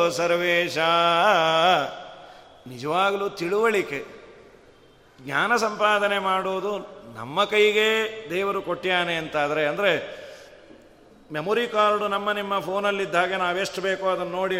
[0.09, 0.77] ಸರ್ವೇಶ.
[2.67, 4.03] ನಿಜವಾಗಲೂ ತಿಳುವಳಿಕೆ.
[5.21, 6.77] ಜ್ಞಾನ ಸಂಪಾದನೆ ಮಾಡೋದು
[7.15, 7.89] ನಮ್ಮ ಕೈಗೆ
[8.29, 10.23] ದೇವರು ಕೊಟ್ಟ್ಯಾನೆ ಅಂತಾದರೆ, ಅಂದರೆ
[11.31, 14.55] ಮೆಮೊರಿ ಕಾರ್ಡು ನಮ್ಮ ನಿಮ್ಮ ಫೋನಲ್ಲಿದ್ದಾಗ ನಾವೆಷ್ಟು ಬೇಕೋ ಅದನ್ನು ನೋಡಿ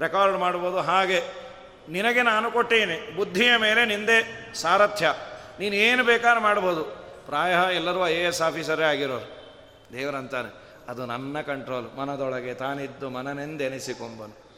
[0.00, 1.47] ರೆಕಾರ್ಡ್ ಮಾಡ್ಬೋದು ಹಾಗೆ.
[1.88, 4.18] ನಿನಗೆ ನಾನು ಕೊಟ್ಟೇನೆ, ಬುದ್ಧಿಯ ಮೇಲೆ ನಿಂದೆ
[4.54, 5.14] ಸಾರಥ್ಯ.
[5.58, 6.84] ನೀನು ಏನು ಬೇಕಾದ್ರೂ ಮಾಡ್ಬೋದು.
[7.26, 9.28] ಪ್ರಾಯ ಎಲ್ಲರೂ ಐ ಎ ಎಸ್ ಆಫೀಸರೇ ಆಗಿರೋರು.
[9.92, 10.68] ದೇವರಂತಾನೆ.
[10.88, 14.48] ಅದು ನನ್ನ ಕಂಟ್ರೋಲ್ ಮನದೊಳಗೆ ತಾನಿದ್ದು ಮನನೆಂದೆನಿಸಿಕೊಂಬನು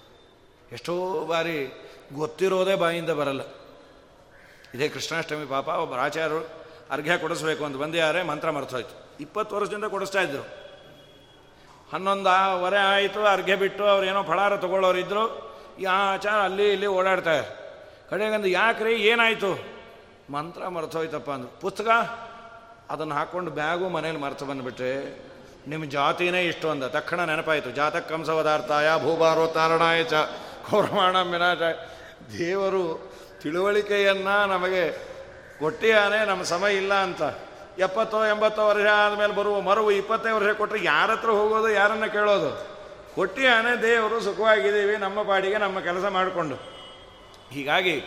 [0.72, 3.40] ಎಷ್ಟೋ ಬಾರಿ ಗೊತ್ತಿರೋದೇ ಬಾಯಿಂದ ಬರಲ್ಲ.
[4.74, 6.48] ಇದೇ ಕೃಷ್ಣಾಷ್ಟಮಿ ಪಾಪ, ಒಬ್ಬ ಆಚಾರ್ಯರು
[6.90, 10.42] ಅರ್ಘ್ಯ ಕೊಡಿಸ್ಬೇಕು ಅಂತ ಬಂದಿದ್ದಾರೆ, ಮಂತ್ರ ಮರ್ತೋಯ್ತು ಇಪ್ಪತ್ತು ವರ್ಷದಿಂದ ಕೊಡಿಸ್ತಾ ಇದ್ರು.
[11.92, 15.49] ಹನ್ನೊಂದು ವರೆ ಆಯಿತು, ಅರ್ಘ್ಯ ಬಿಟ್ಟು ಅವ್ರು ಏನೋ ಫಳಾರ ತೊಗೊಳ್ಳೋರಿದ್ರು.
[15.90, 17.60] ಆಚಾರ ಅಲ್ಲಿ ಇಲ್ಲಿ ಓಡಾಡ್ತಾರೆ
[18.10, 19.64] ಕಡೆಗಂದು ಯಾಕ್ರಿ ಏನಾಯಿತು?
[20.32, 21.60] ಮಂತ್ರ ಮರ್ತೋಯ್ತಪ್ಪ ಅಂದ್ರೆ.
[21.60, 21.88] ಪುಸ್ತಕ?
[22.90, 25.18] ಅದನ್ನು ಹಾಕ್ಕೊಂಡು ಬ್ಯಾಗು ಮನೇಲಿ ಮರೆತು ಬಂದುಬಿಟ್ರೆ
[25.68, 26.84] ನಿಮ್ಮ ಜಾತಿನೇ ಇಷ್ಟು ಅಂದ.
[26.84, 27.70] ತಕ್ಷಣ ನೆನಪಾಯಿತು.
[27.70, 30.14] ಜಾತಕ್ಕಂಸವದಾರ್ಥಾಯ ಭೂಭಾರೋ ತಾರಣಾಯ ಚ
[30.70, 31.58] ಕೌರಮಾಣ ಮಿನಾಟ
[32.38, 34.90] ದೇವರು ತಿಳುವಳಿಕೆಯನ್ನು ನಮಗೆ
[35.58, 37.22] ಕೊಟ್ಟಿಯಾನೆ ನಮ್ಮ ಸಮಯ ಇಲ್ಲ ಅಂತ.
[37.78, 42.79] ಎಪ್ಪತ್ತೋ ಎಂಬತ್ತೋ ವರ್ಷ ಆದಮೇಲೆ ಬರುವ ಮರುವು ಇಪ್ಪತ್ತೈದು ವರ್ಷ ಕೊಟ್ಟರೆ ಯಾರ ಹತ್ರ ಹೋಗೋದು, ಯಾರನ್ನು ಕೇಳೋದು?
[43.14, 46.54] ಕೊಟ್ಟಿಯಾನೆ ದೇವರು ಸುಖವಾಗಿದ್ದೀವಿ, ನಮ್ಮ ಪಾಡಿಗೆ ನಮ್ಮ ಕೆಲಸ ಮಾಡಿಕೊಂಡು.
[47.52, 48.02] ಹೀಗಾಗಿ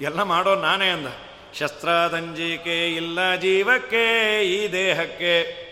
[0.00, 1.06] ಎಲ್ಲ ಮಾಡೋ ನಾನೇ ಅಂದ.
[1.54, 5.64] ಶಸ್ತ್ರದಂಜಿಕೆ ಇಲ್ಲ ಜೀವಕ್ಕೆ, ಈ ದೇಹಕ್ಕೆ.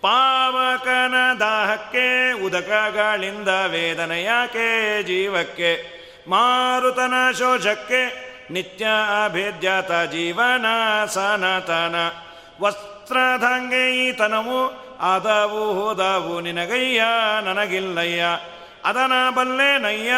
[0.00, 5.96] ಪಾವಕನ ದಾಹಕ್ಕೆ ಉದಕಗಳಿಂದ ವೇದನೆ ಯಾಕೆ ಜೀವಕ್ಕೆ.
[6.28, 8.86] ಮಾರುತನ ಶೋಷಕ್ಕೆ, ನಿತ್ಯ
[9.24, 10.66] ಅಭೇದ್ಯತ ಜೀವನ
[11.06, 11.94] ಸನತನ.
[12.60, 17.02] ವಸ್ತ್ರದಂಗೆ ಈತನವು ಆದವು ಹೋದವು ನಿನಗಯ್ಯ,
[17.44, 18.24] ನನಗಿಲ್ಲಯ್ಯ.
[18.84, 20.12] ಅದನ ಬಲ್ಲೆ ನಯ್ಯ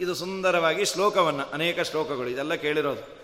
[0.00, 3.20] ಇದು ಸುಂದರವಾಗಿ ಶ್ಲೋಕವನ್ನು, ಅನೇಕ ಶ್ಲೋಕಗಳು, ಇದೆಲ್ಲ ಕೇಳಿರೋದು.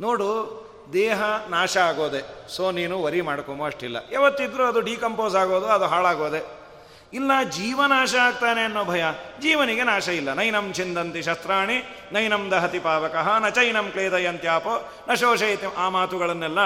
[0.00, 2.48] ನೋಡು, ದೇಹ ನಾಶ ಆಗೋದೆ.
[2.56, 3.96] ಸೊ, ನೀನು ವರಿ ಮಾಡ್ಕೊಂಬೋ ಅಷ್ಟಿಲ್ಲ.
[4.12, 6.46] ಯಾವತ್ತಿದ್ರೂ ಅದು ಡಿಕಂಪೋಸ್ ಆಗೋದು, ಅದು ಹಾಳಾಗೋದೆ.
[7.12, 9.04] ಇಲ್ಲ, ಜೀವ ನಾಶ ಆಗ್ತಾನೆ ಅನ್ನೋ ಭಯ.
[9.40, 10.32] ಜೀವನಿಗೆ ನಾಶ ಇಲ್ಲ.
[10.32, 15.60] ನೈನಂ ಚಿಂದಂತಿ ಶಸ್ತ್ರಾಣಿ, ನೈನಂ ದಹತಿ ಪಾವಕಃ, ನ ಚೈನಂ ಕ್ಲೇದಯಂತ್ಯಾಪೋ, ನ ಶೋಷಯಿತ.
[15.76, 16.58] ಆ ಮಾತುಗಳನ್ನೆಲ್ಲ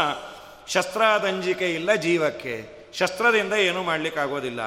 [0.69, 2.78] ಶಸ್ತ್ರಾದಂಜಿಕೆ ಇಲ್ಲ ಜೀವಕ್ಕೆ.
[2.95, 4.61] ಶಸ್ತ್ರದಿಂದ ಏನೂ ಮಾಡಲಿಕ್ಕಾಗೋದಿಲ್ಲ.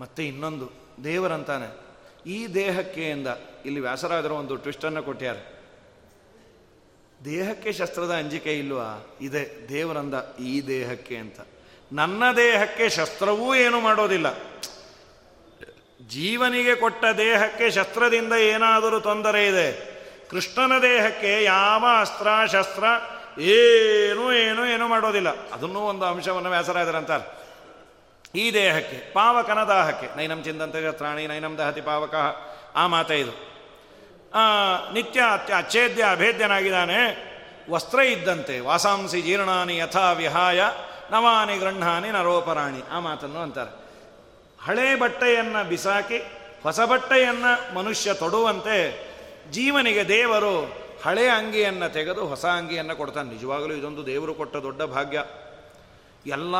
[0.00, 0.72] ಮತ್ತೆ ಇನ್ನೊಂದು,
[1.04, 1.86] ದೇವರಂತಾನೆ.
[2.30, 3.26] ಈ ದೇಹಕ್ಕೆ ಎಂದ
[3.64, 5.36] ಇಲ್ಲಿ ವ್ಯಾಸರಾದರು ಒಂದು ಟ್ವಿಸ್ಟನ್ನು ಕೊಟ್ಟ್ಯಾರ
[7.24, 9.16] ದೇಹಕ್ಕೆ ಶಸ್ತ್ರದ ಅಂಜಿಕೆ ಇಲ್ವಾ?
[9.20, 11.40] ಇದೆ, ದೇವರಂದ ಈ ದೇಹಕ್ಕೆ ಅಂತ.
[11.92, 14.26] ನನ್ನ ದೇಹಕ್ಕೆ ಶಸ್ತ್ರವೂ ಏನು ಮಾಡೋದಿಲ್ಲ.
[16.08, 19.96] ಜೀವನಿಗೆ ಕೊಟ್ಟ ದೇಹಕ್ಕೆ ಶಸ್ತ್ರದಿಂದ ಏನಾದರೂ ತೊಂದರೆ ಇದೆ.
[20.30, 22.84] ಕೃಷ್ಣನ ದೇಹಕ್ಕೆ ಯಾವ ಅಸ್ತ್ರ, ಶಸ್ತ್ರ
[23.38, 25.28] ಏನೂ ಏನೂ ಏನೂ ಮಾಡೋದಿಲ್ಲ.
[25.50, 27.46] ಅದನ್ನೂ ಒಂದು ಅಂಶವನ್ನು ವ್ಯಾಸರಾದರಂತಾರೆ
[28.34, 32.14] ಈ ದೇಹಕ್ಕೆ, ಪಾವಕನ ದಾಹಕ್ಕೆ, ನೈನಂ ಚಿಂದಂತ ಶಸ್ತ್ರಾಣಿ, ನೈನಂ ದಹತಿ ಪಾವಕ,
[32.74, 33.30] ಆ ಮಾತ ಇದು.
[34.92, 37.00] ನಿತ್ಯ ಅತ್ಯ ಅಚ್ಛೇದ್ಯ ಅಭೇದ್ಯನಾಗಿದ್ದಾನೆ,
[37.70, 40.60] ವಸ್ತ್ರ ಇದ್ದಂತೆ, ವಾಸಾಂಸಿ ಜೀರ್ಣಾನಿ ಯಥಾ ವಿಹಾಯ,
[41.10, 43.86] ನವಾನಿ ಗೃಹಾನಿ ನರೋಪರಾಣಿ, ಆ ಮಾತನ್ನು ಅಂತಾರೆ.
[44.66, 46.18] ಹಳೆ ಬಟ್ಟೆಯನ್ನು ಬಿಸಾಕಿ,
[46.62, 49.06] ಹೊಸ ಬಟ್ಟೆಯನ್ನು ಮನುಷ್ಯ ತೊಡುವಂತೆ
[49.50, 53.32] ಜೀವನಿಗೆ ದೇವರು ಹಳೆ ಅಂಗಿಯನ್ನು ತೆಗೆದು ಹೊಸ ಅಂಗಿಯನ್ನು ಕೊಡ್ತಾನೆ.
[53.32, 55.24] ನಿಜವಾಗಲೂ ಇದೊಂದು ದೇವರು ಕೊಟ್ಟ ದೊಡ್ಡ ಭಾಗ್ಯ.
[56.26, 56.54] ಎಲ್ಲ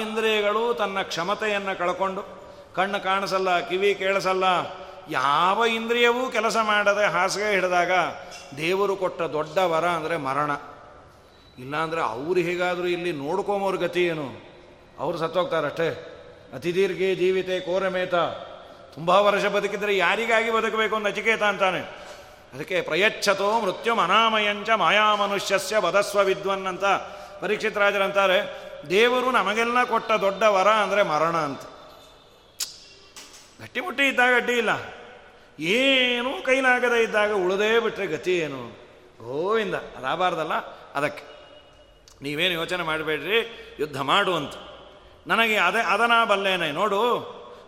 [0.00, 2.22] ಇಂದ್ರಿಯಗಳು ತನ್ನ ಕ್ಷಮತೆಯನ್ನು ಕಳ್ಕೊಂಡು,
[2.74, 4.44] ಕಣ್ಣು ಕಾಣಿಸಲ್ಲ, ಕಿವಿ ಕೇಳಿಸಲ್ಲ,
[5.10, 7.90] ಯಾವ ಇಂದ್ರಿಯವೂ ಕೆಲಸ ಮಾಡದೆ ಹಾಸಿಗೆ ಹಿಡಿದಾಗ
[8.56, 10.50] ದೇವರು ಕೊಟ್ಟ ದೊಡ್ಡ ವರ ಅಂದರೆ ಮರಣ.
[11.58, 14.50] ಇಲ್ಲಾಂದರೆ ಅವ್ರು ಹೇಗಾದರೂ ಇಲ್ಲಿ ನೋಡ್ಕೊಂಬೋರ್ ಗತಿ ಏನು?
[14.98, 16.06] ಅವರು ಸತ್ತೋಗ್ತಾರಷ್ಟೇ.
[16.54, 18.14] ಅತಿ ದೀರ್ಘೆ ಜೀವಿತೆ ಕೋರಮೇತ.
[18.94, 21.99] ತುಂಬ ವರ್ಷ ಬದುಕಿದ್ರೆ ಯಾರಿಗಾಗಿ ಬದುಕಬೇಕು ನಚಿಕೇತ ಅಂತಾನೆ.
[22.54, 26.84] ಅದಕ್ಕೆ ಪ್ರಯಚ್ಛತೋ ಮೃತ್ಯು ಅನಾಮಯಂಚ ಮಾಯಾ ಮನುಷ್ಯಸ್ಯ ವಧಸ್ವ ವಿದ್ವನ್ ಅಂತ
[27.40, 31.60] ಪರೀಕ್ಷಿತ್ ರಾಜರಂತಾರೆ ದೇವರು ನಮಗೆಲ್ಲ ಕೊಟ್ಟ ದೊಡ್ಡ ವರ ಅಂದರೆ ಮರಣ ಅಂತ.
[33.62, 34.70] ಗಟ್ಟಿಮುಟ್ಟಿ ಇದ್ದಾಗ ಅಡ್ಡಿ ಇಲ್ಲ.
[35.58, 38.68] ಏನೂ ಕೈಲಾಗದೇ ಇದ್ದಾಗ ಉಳದೇ ಬಿಟ್ಟರೆ ಗತಿ ಏನು?
[39.24, 40.54] ಗೋವಿಂದ ಅದಾಗಬಾರ್ದಲ್ಲ
[40.94, 41.24] ಅದಕ್ಕೆ.
[42.22, 43.38] ನೀವೇನು ಯೋಚನೆ ಮಾಡಬೇಡ್ರಿ,
[43.80, 44.54] ಯುದ್ಧ ಮಾಡು ಅಂತ.
[45.26, 46.72] ನನಗೆ ಅದೇ, ಅದನ ಬಲ್ಲೇನೆ.
[46.72, 47.00] ನೋಡು,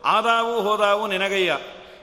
[0.04, 1.58] ಆದಾವು ಹೋದಾವು ನಿನಗಯ್ಯ.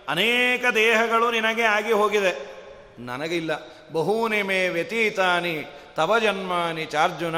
[0.09, 2.58] ಅನೇಕ ದೇಹಗಳು ನಿನಗೆ ಆಗಿ ಹೋಗಿದೆ.
[3.05, 3.51] ನನಗಿಲ್ಲ.
[3.93, 7.35] ಬಹೂನಿ ಮೇ ವ್ಯತೀತಾನಿ, ತವ ಜನ್ಮಾನಿ ಚಾರ್ಜುನ,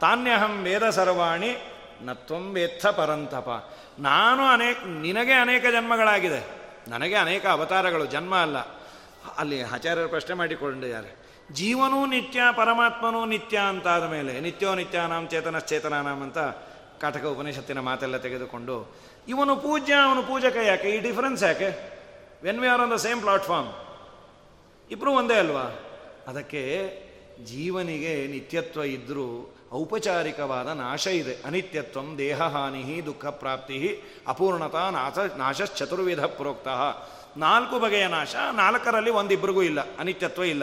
[0.00, 1.56] ತಾನ್ಯಹಂ ವೇದ ಸರ್ವಾಣಿ
[2.02, 3.70] ನತ್ವಂ ವೇತ್ಥ ಪರಂತಪ.
[3.98, 6.46] ನಾನು ಅನೇಕ, ನಿನಗೆ ಅನೇಕ ಜನ್ಮಗಳಾಗಿದೆ.
[6.88, 8.58] ನನಗೆ ಅನೇಕ ಅವತಾರಗಳು, ಜನ್ಮ ಅಲ್ಲ.
[9.38, 11.20] ಅಲ್ಲಿ ಆಚಾರ್ಯರು ಪ್ರಶ್ನೆ ಮಾಡಿಕೊಂಡಿದ್ದಾರೆ
[11.52, 16.38] ಜೀವನೂ ನಿತ್ಯ, ಪರಮಾತ್ಮನೂ ನಿತ್ಯ ಅಂತಾದ ಮೇಲೆ, ನಿತ್ಯೋ ನಿತ್ಯಾನಾಂ ಚೇತನಶ್ಚೇತನಾನಾಂ ಅಂತ
[17.00, 18.96] ಕಾಟಕ ಉಪನಿಷತ್ತಿನ ಮಾತೆಲ್ಲ ತೆಗೆದುಕೊಂಡು,
[19.28, 20.90] ಇವನು ಪೂಜ್ಯ, ಅವನು ಪೂಜಕ ಯಾಕೆ?
[20.90, 21.98] ಈ ಡಿಫರೆನ್ಸ್ ಯಾಕೆ?
[22.42, 23.68] When we are on the same platform
[24.90, 25.66] ಇಬ್ಬರು ಒಂದೇ ಅಲ್ವಾ?
[26.28, 26.62] ಅದಕ್ಕೆ
[27.44, 31.34] ಜೀವನಿಗೆ ನಿತ್ಯತ್ವ ಇದ್ದರೂ ಔಪಚಾರಿಕವಾದ ನಾಶ ಇದೆ.
[31.46, 33.78] ಅನಿತ್ಯತ್ವಂ ದೇಹಹಾನಿ ದುಃಖ ಪ್ರಾಪ್ತಿ
[34.28, 36.68] ಅಪೂರ್ಣತಾ ನಾಶ ನಾಶಶ್ಚತುರ್ವಿಧ ಪ್ರೋಕ್ತ.
[37.36, 40.62] ನಾಲ್ಕು ಬಗೆಯ ನಾಶ, ನಾಲ್ಕರಲ್ಲಿ ಒಂದಿಬ್ಬರಿಗೂ ಇಲ್ಲ, ಅನಿತ್ಯತ್ವ ಇಲ್ಲ.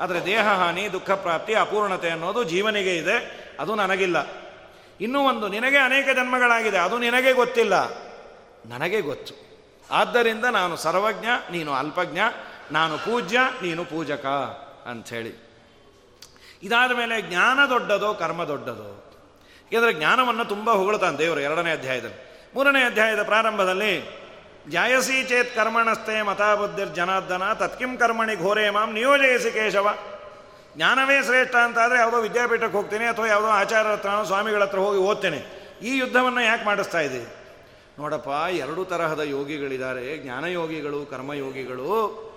[0.00, 3.16] ಆದರೆ ದೇಹಹಾನಿ ದುಃಖ ಪ್ರಾಪ್ತಿ ಅಪೂರ್ಣತೆ ಅನ್ನೋದು ಜೀವನಿಗೆ ಇದೆ,
[3.60, 4.26] ಅದು ನನಗಿಲ್ಲ.
[5.00, 7.74] ಇನ್ನೂ ಒಂದು, ನಿನಗೆ ಅನೇಕ ಜನ್ಮಗಳಾಗಿದೆ, ಅದು ನಿನಗೆ ಗೊತ್ತಿಲ್ಲ.
[8.66, 9.34] ನನಗೆ ಗೊತ್ತು.
[9.90, 12.18] ಆದ್ದರಿಂದ ನಾನು ಸರ್ವಜ್ಞ, ನೀನು ಅಲ್ಪಜ್ಞ
[12.72, 14.26] ನಾನು ಪೂಜ್ಯ, ನೀನು ಪೂಜಕ
[14.86, 15.32] ಅಂಥೇಳಿ.
[16.62, 18.90] ಇದಾದ ಮೇಲೆ ಜ್ಞಾನ ದೊಡ್ಡದೋ ಕರ್ಮ ದೊಡ್ಡದೋ?
[19.66, 22.18] ಏಕೆಂದರೆ ಜ್ಞಾನವನ್ನು ತುಂಬ ಹೊಗಳ್ತಾನೆ ದೇವರು ಎರಡನೇ ಅಧ್ಯಾಯದಲ್ಲಿ.
[22.54, 24.22] ಮೂರನೇ ಅಧ್ಯಾಯದ ಪ್ರಾರಂಭದಲ್ಲಿ,
[24.70, 29.88] ಜಾಯಸಿ ಚೇತ್ ಕರ್ಮಣಸ್ಥೆ ಮತಾಬುದ್ಧಿರ್ ಜನಾರ್ದನ, ತತ್ಕಿಂ ಕರ್ಮಣಿ ಘೋರೇ ಮಾಂ ನಿಯೋಜಯಿಸಿ ಕೇಶವ.
[30.76, 35.40] ಜ್ಞಾನವೇ ಶ್ರೇಷ್ಠ ಅಂತಾದರೆ ಯಾವುದೋ ವಿದ್ಯಾಪೀಠಕ್ಕೆ ಹೋಗ್ತೀನಿ ಅಥವಾ ಯಾವುದೋ ಆಚಾರ ಹತ್ರ ಸ್ವಾಮಿಗಳ ಹತ್ರ ಹೋಗಿ ಓದ್ತೇನೆ.
[35.82, 37.26] ಈ ಯುದ್ಧವನ್ನು ಯಾಕೆ ಮಾಡಿಸ್ತಾ ಇದ್ದೀವಿ
[37.98, 40.18] ನೋಡಪ್ಪ, ಎರಡು ತರಹದ ಯೋಗಿಗಳಿದ್ದಾರೆ.
[40.18, 42.31] ಜ್ಞಾನಯೋಗಿಗಳು, ಕರ್ಮಯೋಗಿಗಳು.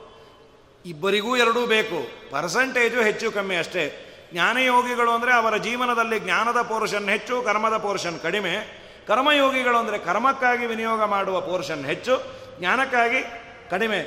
[0.85, 2.31] ಇಬ್ಬರಿಗೂ ಎರಡೂ ಬೇಕು.
[2.31, 4.11] ಪರ್ಸೆಂಟೇಜು ಹೆಚ್ಚು ಕಮ್ಮಿ ಅಷ್ಟೇ.
[4.31, 8.85] ಜ್ಞಾನಯೋಗಿಗಳು ಅಂದರೆ ಅವರ ಜೀವನದಲ್ಲಿ ಜ್ಞಾನದ ಪೋರ್ಷನ್ ಹೆಚ್ಚು, ಕರ್ಮದ ಪೋರ್ಷನ್ ಕಡಿಮೆ.
[9.07, 12.23] ಕರ್ಮಯೋಗಿಗಳು ಅಂದರೆ ಕರ್ಮಕ್ಕಾಗಿ ವಿನಿಯೋಗ ಮಾಡುವ ಪೋರ್ಷನ್ ಹೆಚ್ಚು,
[12.59, 13.21] ಜ್ಞಾನಕ್ಕಾಗಿ
[13.69, 13.99] ಕಡಿಮೆ.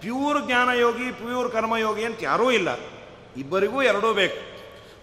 [0.00, 2.68] ಪ್ಯೂರ್ ಜ್ಞಾನಯೋಗಿ ಪ್ಯೂರ್ ಕರ್ಮಯೋಗಿ ಅಂತ ಯಾರೂ ಇಲ್ಲ.
[3.36, 4.56] ಇಬ್ಬರಿಗೂ ಎರಡೂ ಬೇಕು.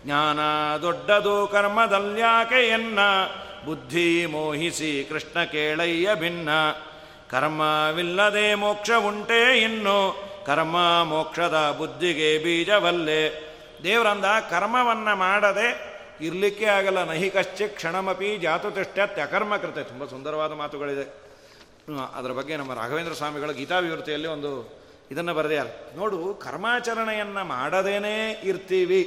[0.05, 0.39] ಜ್ಞಾನ
[0.81, 2.99] ದೊಡ್ಡದು ಕರ್ಮದಲ್ಯಾಕೆ ಎನ್ನ?
[3.65, 6.49] ಬುದ್ಧಿ ಮೋಹಿಸಿ ಕೃಷ್ಣ ಕೇಳಯ್ಯ ಭಿನ್ನ.
[7.29, 10.32] ಕರ್ಮವಿಲ್ಲದೆ ಮೋಕ್ಷ ಉಂಟೇ ಇನ್ನು?
[10.45, 13.21] ಕರ್ಮ ಮೋಕ್ಷದ ಬುದ್ಧಿಗೆ ಬೀಜವಲ್ಲೆ.
[13.83, 15.67] ದೇವರಂದ ಕರ್ಮವನ್ನು ಮಾಡದೆ
[16.21, 17.03] ಇರಲಿಕ್ಕೆ ಆಗಲ್ಲ.
[17.03, 18.29] ನಹಿಕಶ್ಚಿ ಕ್ಷಣಮಪಿ
[19.21, 19.83] ಅಕರ್ಮ ಕೃತೆ.
[19.83, 21.05] ತುಂಬ ಸುಂದರವಾದ ಮಾತುಗಳಿದೆ.
[22.15, 24.51] ಅದರ ಬಗ್ಗೆ ನಮ್ಮ ರಾಘವೇಂದ್ರ ಸ್ವಾಮಿಗಳ ಗೀತಾ ವಿವೃತಿಯಲ್ಲಿ ಒಂದು
[25.11, 29.01] ಇದನ್ನು ಬರೆದ್ಯಾರ ನೋಡು, ಕರ್ಮಾಚರಣೆಯನ್ನು ಮಾಡದೇನೆ ಇರ್ತೀವಿ.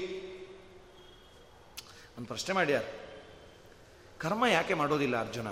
[2.18, 2.82] ಒಂದು ಪ್ರಶ್ನೆ ಮಾಡ್ಯಾರ
[4.18, 5.48] ಕರ್ಮ ಯಾಕೆ ಮಾಡೋದಿಲ್ಲ ಅರ್ಜುನ?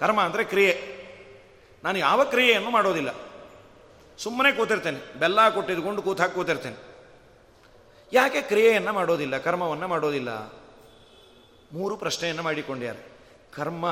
[0.00, 0.72] ಕರ್ಮ ಅಂದರೆ ಕ್ರಿಯೆ.
[1.84, 3.10] ನಾನು ಯಾವ ಕ್ರಿಯೆಯನ್ನು ಮಾಡೋದಿಲ್ಲ.
[4.18, 5.18] ಸುಮ್ಮನೆ ಕೂತಿರ್ತೇನೆ.
[5.18, 6.94] ಬೆಲ್ಲ ಕೊಟ್ಟಿದ್ಕೊಂಡು ಕೂತು ಹಾಕಿ ಕೂತಿರ್ತೇನೆ.
[8.12, 10.52] ಯಾಕೆ ಕ್ರಿಯೆಯನ್ನು ಮಾಡೋದಿಲ್ಲ, ಕರ್ಮವನ್ನು ಮಾಡೋದಿಲ್ಲ?
[11.72, 13.18] ಮೂರು ಪ್ರಶ್ನೆಯನ್ನು ಮಾಡಿಕೊಂಡ್ಯಾರು.
[13.56, 13.86] ಕರ್ಮ,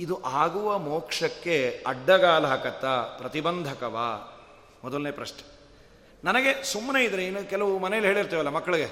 [0.00, 4.34] ಇದು ಆಗುವ ಮೋಕ್ಷಕ್ಕೆ ಅಡ್ಡಗಾಲ ಹಾಕತ್ತಾ, ಪ್ರತಿಬಂಧಕವಾ?
[4.84, 5.58] ಮೊದಲನೇ ಪ್ರಶ್ನೆ.
[6.24, 8.88] ನನಗೆ ಸುಮ್ಮನೆ ಇದ್ರೆ, ಇನ್ನು ಕೆಲವು ಮನೇಲಿ ಹೇಳಿರ್ತೇವಲ್ಲ ಮಕ್ಕಳಿಗೆ,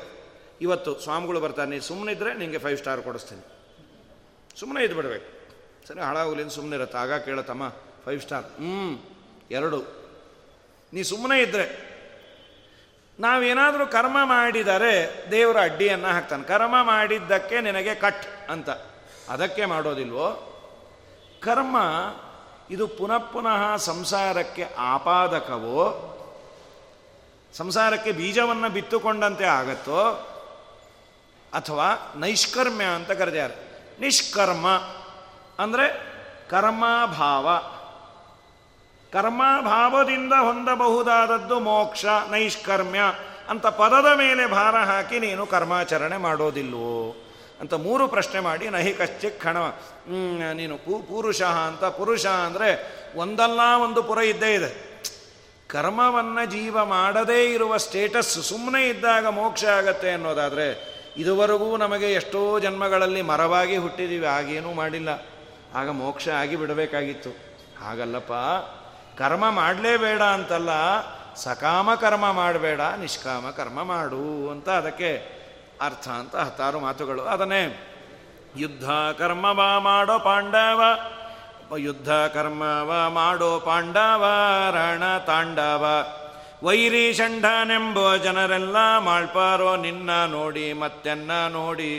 [0.60, 3.42] ಇವತ್ತು ಸ್ವಾಮಿಗಳು ಬರ್ತಾರೆ ನೀನು ಸುಮ್ಮನೆ ಇದ್ರೆ ನಿಮಗೆ ಫೈವ್ ಸ್ಟಾರ್ ಕೊಡಿಸ್ತೀನಿ.
[4.60, 5.36] ಸುಮ್ಮನೆ ಇದ್ದು ಬಿಡಬೇಕು
[5.86, 6.98] ಸರಿ ಹಾಳಾಗಲಿಂದ ಸುಮ್ಮನೆ ಇರತ್ತೆ.
[6.98, 7.68] ಆಗ ಕೇಳತ್ತಮ್ಮ
[8.04, 9.15] ಫೈವ್ ಸ್ಟಾರ್ ಹ್ಞೂ
[9.50, 9.84] ಎರಡು.
[10.92, 11.96] ನೀ ಸುಮ್ಮನೆ ಇದ್ದರೆ
[13.20, 16.42] ನಾವೇನಾದರೂ ಕರ್ಮ ಮಾಡಿದರೆ ದೇವರ ಅಡ್ಡಿಯನ್ನು ಹಾಕ್ತಾನೆ.
[16.42, 18.70] ಕರ್ಮ ಮಾಡಿದ್ದಕ್ಕೆ ನಿನಗೆ ಕಟ್ ಅಂತ.
[19.28, 20.52] ಅದಕ್ಕೆ ಮಾಡೋದಿಲ್ವೋ?
[21.42, 21.76] ಕರ್ಮ
[22.70, 26.12] ಇದು ಪುನಃ ಪುನಃ ಸಂಸಾರಕ್ಕೆ ಆಪಾದಕವೋ?
[27.54, 30.32] ಸಂಸಾರಕ್ಕೆ ಬೀಜವನ್ನು ಬಿತ್ತುಕೊಂಡಂತೆ ಆಗತ್ತೋ?
[31.52, 33.54] ಅಥವಾ ನೈಷ್ಕರ್ಮ್ಯ ಅಂತ ಕರೆದಾರೆ
[34.00, 34.66] ನಿಷ್ಕರ್ಮ
[35.58, 35.88] ಅಂದರೆ
[36.50, 37.48] ಕರ್ಮಭಾವ.
[39.16, 43.02] ಕರ್ಮಭಾವದಿಂದ ಹೊಂದಬಹುದಾದದ್ದು ಮೋಕ್ಷ, ನೈಷ್ಕರ್ಮ್ಯ
[43.50, 46.96] ಅಂತ ಪದದ ಮೇಲೆ ಭಾರ ಹಾಕಿ ನೀನು ಕರ್ಮಾಚರಣೆ ಮಾಡೋದಿಲ್ವೋ?
[47.60, 49.58] ಅಂತ ಮೂರು ಪ್ರಶ್ನೆ ಮಾಡಿ, ನಹಿ ಕಶ್ಚಿ ಕ್ಷಣ
[50.52, 52.68] ನೀನು ಪೂ, ಪುರುಷ ಅಂತ, ಪುರುಷ ಅಂದರೆ
[53.16, 54.70] ಒಂದಲ್ಲ ಒಂದು ಪುರ ಇದ್ದೇ ಇದೆ.
[55.68, 60.68] ಕರ್ಮವನ್ನು ಜೀವ ಮಾಡದೇ ಇರುವ ಸ್ಟೇಟಸ್ ಸುಮ್ಮನೆ ಇದ್ದಾಗ ಮೋಕ್ಷ ಆಗತ್ತೆ ಅನ್ನೋದಾದರೆ
[61.16, 65.10] ಇದುವರೆಗೂ ನಮಗೆ ಎಷ್ಟೋ ಜನ್ಮಗಳಲ್ಲಿ ಮರವಾಗಿ ಹುಟ್ಟಿದ್ದೀವಿ ಆಗೇನೂ ಮಾಡಿಲ್ಲ.
[65.74, 67.30] ಆಗ ಮೋಕ್ಷ ಆಗಿ ಬಿಡಬೇಕಾಗಿತ್ತು.
[67.84, 68.34] ಹಾಗಲ್ಲಪ್ಪ
[69.18, 70.70] ಕರ್ಮ ಮಾಡಲೇಬೇಡ ಅಂತಲ್ಲ,
[71.34, 75.10] ಸಕಾಮ ಕರ್ಮ ಮಾಡಬೇಡ, ನಿಷ್ಕಾಮ ಕರ್ಮ ಮಾಡು ಅಂತ ಅದಕ್ಕೆ
[75.80, 77.22] ಅರ್ಥ ಅಂತ ಹತ್ತಾರು ಮಾತುಗಳು.
[77.22, 77.62] ಅದನ್ನೇ,
[78.56, 80.82] ಯುದ್ಧ ಕರ್ಮವ ಮಾಡೋ ಪಾಂಡವ,
[81.76, 84.24] ಯುದ್ಧ ಕರ್ಮವ ಮಾಡೋ ಪಾಂಡವ
[84.70, 85.84] ರಣ ತಾಂಡವ
[86.62, 91.92] ವೈರಿ ಷಂಡನೆಂಬೋ ಜನರೆಲ್ಲ ಮಾಡ್ಪಾರೋ ನಿನ್ನ ನೋಡಿ ಮತ್ತೆನ್ನ ನೋಡಿ.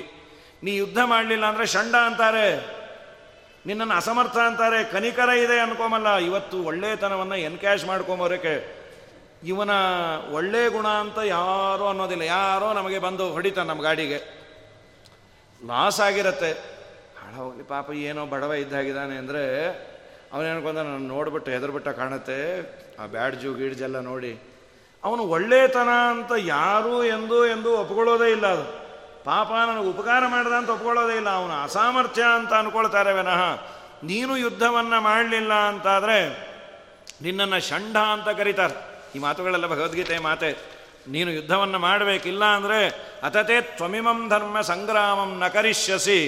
[0.63, 2.76] ನೀ ಯುದ್ಧ ಮಾಡಲಿಲ್ಲ ಅಂದರೆ ಷಂಡ ಅಂತಾರೆ.
[3.67, 6.17] ನಿನ್ನನ್ನು ಅಸಮರ್ಥ ಅಂತಾರೆ, ಕನಿಕರ ಇದೆ ಅನ್ಕೊಂಬಲ್ಲ.
[6.17, 8.75] ಇವತ್ತು ಒಳ್ಳೆತನವನ್ನು ಎನ್ಕ್ಯಾಶ್ ಮಾಡ್ಕೊಂಬರೋಕೆ
[9.43, 9.69] ಇವನ
[10.31, 12.21] ಒಳ್ಳೆ ಗುಣ ಅಂತ ಯಾರೋ ಅನ್ನೋದಿಲ್ಲ.
[12.21, 14.17] ಯಾರೋ ನಮಗೆ ಬಂದು ಹೊಡಿತ ನಮ್ಮ ಗಾಡಿಗೆ.
[15.67, 16.77] ಲಾಸ್ ಆಗಿರತ್ತೆ.
[17.35, 19.67] ಹೋಗ್ಲಿ ಪಾಪ, ಏನೋ ಬಡವ ಇದ್ದಾಗಿದ್ದಾನೆ ಅಂದರೆ
[20.33, 22.61] ಅವನೇನ್ಕೊಂಡ ನಾನು ನೋಡ್ಬಿಟ್ಟು ಹೆದರ್ಬಿಟ್ಟ ಕಾಣುತ್ತೆ.
[23.03, 24.39] ಆ ಬ್ಯಾಡ್ಜು ಗೀಡ್ಜೆಲ್ಲ ನೋಡಿ.
[25.03, 28.86] ಅವನು ಒಳ್ಳೆತನ ಅಂತ ಯಾರು ಎಂದು ಎಂದು ಒಪ್ಕೊಳ್ಳೋದೇ ಇಲ್ಲ ಅದು.
[29.27, 31.29] ಪಾಪ ನನಗೆ ಉಪಕಾರ ಮಾಡಿದ ಅಂತ ಒಪ್ಕೊಳ್ಳೋದೇ ಇಲ್ಲ.
[31.39, 33.41] ಅವನು ಅಸಾಮರ್ಥ್ಯ ಅಂತ ಅನ್ಕೊಳ್ತಾರೆ ವಿನಃ.
[34.09, 36.17] ನೀನು ಯುದ್ಧವನ್ನು ಮಾಡಲಿಲ್ಲ ಅಂತಾದರೆ
[37.21, 38.75] ನಿನ್ನನ್ನು ಷಂಡ ಅಂತ ಕರೀತಾರೆ.
[39.15, 40.51] ಈ ಮಾತುಗಳೆಲ್ಲ ಭಗವದ್ಗೀತೆಯ ಮಾತೆ.
[41.07, 42.79] ನೀನು ಯುದ್ಧವನ್ನು ಮಾಡಬೇಕಿಲ್ಲ ಅಂದರೆ
[43.23, 46.19] ಅತತೆ ತ್ವಮಿಮಂ ಧರ್ಮ ಸಂಗ್ರಾಮಂ ನ ಕರಿಷ್ಯಸಿ.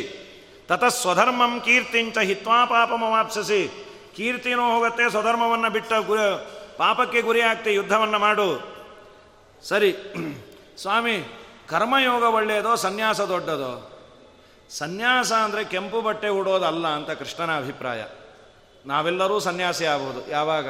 [0.69, 3.61] ತತಃ ಸ್ವಧರ್ಮಂ ಕೀರ್ತಿಂಚ ಹಿತ್ವಾ ಪಾಪಮವಾಪ್ಸಸಿ
[4.15, 6.27] ಕೀರ್ತಿನೂ ಹೋಗುತ್ತೆ, ಸ್ವಧರ್ಮವನ್ನು ಬಿಟ್ಟ ಗುರಿ
[6.77, 8.47] ಪಾಪಕ್ಕೆ ಗುರಿ ಆಗ್ತಿ ಯುದ್ಧವನ್ನು ಮಾಡು.
[9.63, 9.91] ಸರಿ,
[10.81, 11.15] ಸ್ವಾಮಿ
[11.69, 13.91] ಕರ್ಮಯೋಗ ಒಳ್ಳೆಯದೋ, ಸನ್ಯಾಸ ದೊಡ್ಡದೋ?
[14.69, 18.03] ಸನ್ಯಾಸ ಅಂದರೆ ಕೆಂಪು ಬಟ್ಟೆ ಉಡೋದಲ್ಲ ಅಂತ ಕೃಷ್ಣನ ಅಭಿಪ್ರಾಯ.
[18.85, 20.31] ನಾವೆಲ್ಲರೂ ಸನ್ಯಾಸಿ ಆಗ್ಬೋದು.
[20.31, 20.67] ಯಾವಾಗ?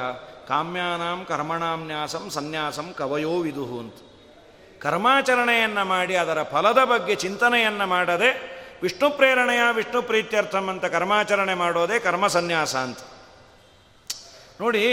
[0.47, 3.93] ಕಾಮ್ಯಾನಾಂ ಕರ್ಮಣಾಂ ನ್ಯಾಸಂ ಸನ್ಯಾಸಂ ಕವಯೋ ವಿದುಹು ಅಂತ.
[4.81, 12.27] ಕರ್ಮಾಚರಣೆಯನ್ನು ಮಾಡಿ ಅದರ ಫಲದ ಬಗ್ಗೆ ಚಿಂತನೆಯನ್ನು ಮಾಡದೆ ವಿಷ್ಣು ಪ್ರೇರಣೆಯ ವಿಷ್ಣು ಪ್ರೀತ್ಯರ್ಥಂ ಅಂತ ಕರ್ಮಾಚರಣೆ ಮಾಡೋದೇ ಕರ್ಮ
[12.27, 12.99] ಸನ್ಯಾಸ ಅಂತ.
[14.61, 14.83] ನೋಡಿ,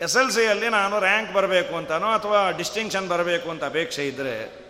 [0.00, 4.65] ಎಸ್ ಎಲ್ ಸಿಯಲ್ಲಿ ನಾನು ರ್ಯಾಂಕ್ ಬರಬೇಕು ಅಂತನೋ ಅಥವಾ ಡಿಸ್ಟಿಂಕ್ಷನ್ ಬರಬೇಕು ಅಂತ ಅಪೇಕ್ಷೆ ಇದ್ದರೆ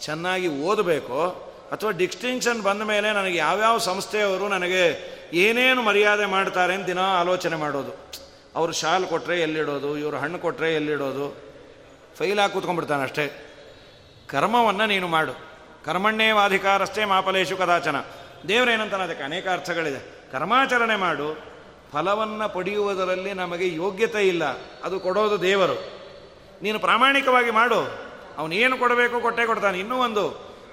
[0.00, 1.28] ಚೆನ್ನಾಗಿ ಓದಬೇಕು
[1.72, 8.22] ಅಥವಾ ಡಿಸ್ಟಿಂಕ್ಷನ್ ಬಂದ ಮೇಲೆ ನನಗೆ ಯಾವ್ಯಾವ ಸಂಸ್ಥೆಯವರು ನನಗೆ ಏನೇನು ಮರ್ಯಾದೆ ಮಾಡ್ತಾರೆ ಅಂತ ದಿನ ಆಲೋಚನೆ ಮಾಡೋದು.
[8.54, 11.36] ಅವರು ಶಾಲ್ ಕೊಟ್ಟರೆ ಎಲ್ಲಿಡೋದು, ಇವರು ಹಣ್ಣು ಕೊಟ್ಟರೆ ಎಲ್ಲಿಡೋದು.
[12.18, 13.52] ಫೈಲ್ ಹಾಕಿ ಕೂತ್ಕೊಂಡ್ಬಿಡ್ತಾನೆ ಅಷ್ಟೇ.
[14.26, 15.32] ಕರ್ಮವನ್ನು ನೀನು ಮಾಡು.
[15.84, 17.96] ಕರ್ಮಣ್ಣೇವಾಧಿಕಾರಸ್ಥೇ ಮಾಪಲೇಶು ಕದಾಚನ.
[18.48, 20.30] ದೇವರೇನಂತಾನೆ ಅದಕ್ಕೆ ಅನೇಕ ಅರ್ಥಗಳಿದೆ.
[20.32, 21.56] ಕರ್ಮಾಚರಣೆ ಮಾಡು.
[21.92, 24.44] ಫಲವನ್ನು ಪಡೆಯುವುದರಲ್ಲಿ ನಮಗೆ ಯೋಗ್ಯತೆ ಇಲ್ಲ.
[24.84, 25.74] ಅದು ಕೊಡೋದು ದೇವರು.
[26.62, 28.05] ನೀನು ಪ್ರಾಮಾಣಿಕವಾಗಿ ಮಾಡು.
[28.38, 29.78] ಅವನು ಏನು ಕೊಡಬೇಕು ಕೊಟ್ಟೆ ಕೊಡ್ತಾನೆ.
[29.78, 30.30] ಇನ್ನೂ ಒಂದು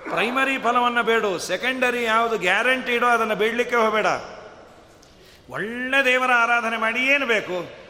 [0.10, 1.40] ಪ್ರೈಮರಿ ಫಲವನ್ನು ಬೇಡು.
[1.40, 4.06] ಸೆಕೆಂಡರಿ ಯಾವುದು ಗ್ಯಾರಂಟಿಡೋ ಅದನ್ನು ಬೇಡಲಿಕ್ಕೆ ಹೋಗಬೇಡ.
[5.50, 7.84] ಒಳ್ಳೆ ದೇವರ ಆರಾಧನೆ ಮಾಡಿ ಏನು ಬೇಕು?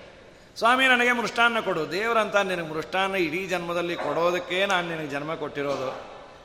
[0.58, 1.92] ಸ್ವಾಮಿ, ನನಗೆ ಮೃಷ್ಟಾನ್ನ ಕೊಡು.
[1.92, 5.90] ದೇವರಂತ ನಿನಗೆ ಮೃಷ್ಟಾನ್ನ ಇಡೀ ಜನ್ಮದಲ್ಲಿ ಕೊಡೋದಕ್ಕೆ ನಾನು ನಿನಗೆ ಜನ್ಮ ಕೊಟ್ಟಿರೋದು.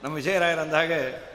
[0.05, 1.29] ನಮ್ಮ ವಿಜಯರಾಯರಂದ ಹಾಗೆ,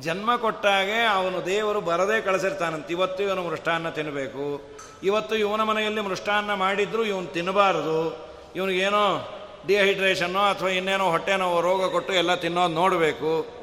[0.00, 2.90] ಜನ್ಮ ಕೊಟ್ಟಾಗೆ ಅವನು ದೇವರು ಬರದೇ ಕಳಿಸಿರ್ತಾನಂತ.
[2.90, 8.28] ಇವತ್ತು ಇವನು ಮೃಷ್ಟಾನ್ನ ತಿನ್ನಬೇಕು ಇವತ್ತು ಇವನ ಮನೆಯಲ್ಲಿ ಮೃಷ್ಟಾನ್ನ ಮಾಡಿದ್ರು ಇವನು ತಿನ್ನಬಾರದು.
[8.56, 9.32] ಇವನಿಗೇನೋ
[9.66, 13.56] ಡಿಹೈಡ್ರೇಷನ್ನೋ ಅಥವಾ ಇನ್ನೇನೋ ಹೊಟ್ಟೆನೋ ರೋಗ ಕೊಟ್ಟು ಎಲ್ಲ ತಿನ್ನೋದು ನೋಡಬೇಕು.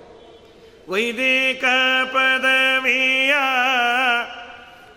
[0.90, 1.64] ವೈದಿಕ
[2.14, 3.34] ಪದವಿಯ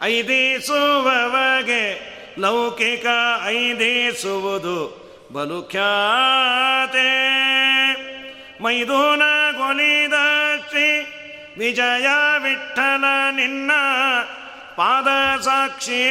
[0.02, 3.06] ಐದಿಸುವವಗೆ ಲೌಕಿಕ
[3.46, 7.08] ಐದಿಸುವುದು ಬಲು ಖ್ಯಾತೆ
[8.62, 9.22] ಮೈದೂನ
[9.56, 10.12] ಗೊಲಿದ
[10.68, 11.06] ಶ್ರೀ
[11.58, 12.06] ವಿಜಯ
[12.38, 13.70] ವಿಠಲ ನಿನ್ನ
[14.76, 16.10] ಪಾದ ಸಾಕ್ಷಿ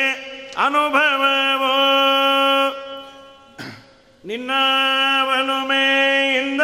[0.58, 2.85] ಅನುಭವವೋ.
[4.26, 4.52] ನಿನ್ನ
[5.28, 6.62] ಒಲುಮೆಯಿಂದ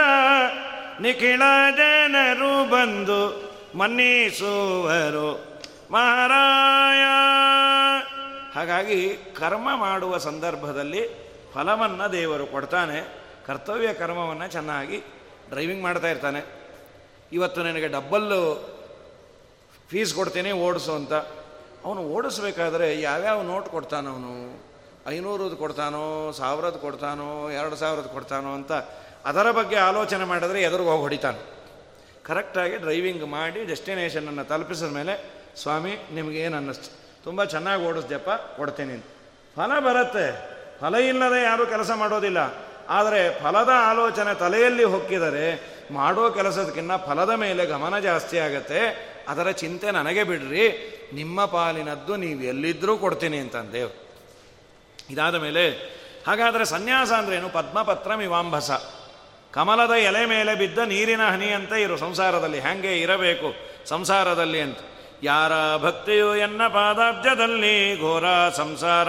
[1.01, 1.41] ನಿಖಿಳ
[1.78, 5.59] ಜನರು ಬಂದು ಮನ್ನಿಸುವರು.
[5.91, 7.03] ಮಹಾರಾಯ,
[8.55, 11.01] ಹಾಗಾಗಿ ಕರ್ಮ ಮಾಡುವ ಸಂದರ್ಭದಲ್ಲಿ
[11.53, 12.99] ಫಲವನ್ನು ದೇವರು ಕೊಡ್ತಾನೆ,
[13.45, 14.97] ಕರ್ತವ್ಯ ಕರ್ಮವನ್ನು ಚೆನ್ನಾಗಿ
[15.49, 16.41] ಡ್ರೈವಿಂಗ್ ಮಾಡ್ತಾ ಇರ್ತಾನೆ.
[17.34, 18.41] ಇವತ್ತು ನನಗೆ ಡಬ್ಬಲ್ಲು
[19.89, 21.14] ಫೀಸ್ ಕೊಡ್ತೀನಿ, ಓಡಿಸು ಅಂತ.
[21.86, 24.70] ಅವನು ಓಡಿಸ್ಬೇಕಾದ್ರೆ ಯಾವ್ಯಾವ ನೋಟ್ ಕೊಡ್ತಾನವನು?
[25.07, 28.71] ಐನೂರದ್ದು ಕೊಡ್ತಾನೋ, ಸಾವಿರದ್ದು ಕೊಡ್ತಾನೋ, ಎರಡು ಸಾವಿರದ ಕೊಡ್ತಾನೋ ಅಂತ
[29.25, 31.61] ಅದರ ಬಗ್ಗೆ ಆಲೋಚನೆ ಮಾಡಿದ್ರೆ ಎದುರು ಹೋಗಿ ಹೊಡಿತಾನೆ.
[32.23, 37.23] ಕರೆಕ್ಟಾಗಿ ಡ್ರೈವಿಂಗ್ ಮಾಡಿ ಡೆಸ್ಟಿನೇಷನನ್ನು ತಲುಪಿಸಿದ ಮೇಲೆ, ಸ್ವಾಮಿ ನಿಮಗೇನು ಅನ್ನಿಸ್ತು?
[37.23, 38.97] ತುಂಬ ಚೆನ್ನಾಗಿ ಓಡಿಸ್ದೆಪ್ಪ ಕೊಡ್ತೀನಿ
[39.55, 40.51] ಫಲ ಬರುತ್ತೆ.
[40.81, 42.37] ಫಲ ಇಲ್ಲದೆ ಯಾರೂ ಕೆಲಸ ಮಾಡೋದಿಲ್ಲ.
[42.89, 49.11] ಆದರೆ ಫಲದ ಆಲೋಚನೆ ತಲೆಯಲ್ಲಿ ಹೊಕ್ಕಿದರೆ ಮಾಡೋ ಕೆಲಸದಕ್ಕಿಂತ ಫಲದ ಮೇಲೆ ಗಮನ ಜಾಸ್ತಿ ಆಗುತ್ತೆ.
[49.27, 50.65] ಅದರ ಚಿಂತೆ ನನಗೆ ಬಿಡ್ರಿ.
[51.13, 53.55] ನಿಮ್ಮ ಪಾಲಿನದ್ದು ನೀವು ಎಲ್ಲಿದ್ದರೂ ಕೊಡ್ತೀನಿ ಅಂತ
[55.09, 55.69] ಇದಾದ ಮೇಲೆ,
[56.27, 58.71] ಹಾಗಾದರೆ ಸನ್ಯಾಸ ಅಂದ್ರೇನು ಪದ್ಮಪತ್ರ ಮಿವಾಂಭಸ
[59.51, 62.59] ಕಮಲದ ಎಲೆ ಮೇಲೆ ಬಿದ್ದ ನೀರಿನ ಹನಿ ಅಂತ ಇರು ಸಂಸಾರದಲ್ಲಿ.
[62.59, 63.53] ಹ್ಯಾಂಗೆ ಇರಬೇಕು
[63.85, 64.77] ಸಂಸಾರದಲ್ಲಿ ಅಂತ.
[65.23, 69.07] ಯಾರ ಭಕ್ತಿಯು ಎನ್ನ ಪಾದಾಬ್ಜದಲ್ಲಿ ಘೋರ ಸಂಸಾರ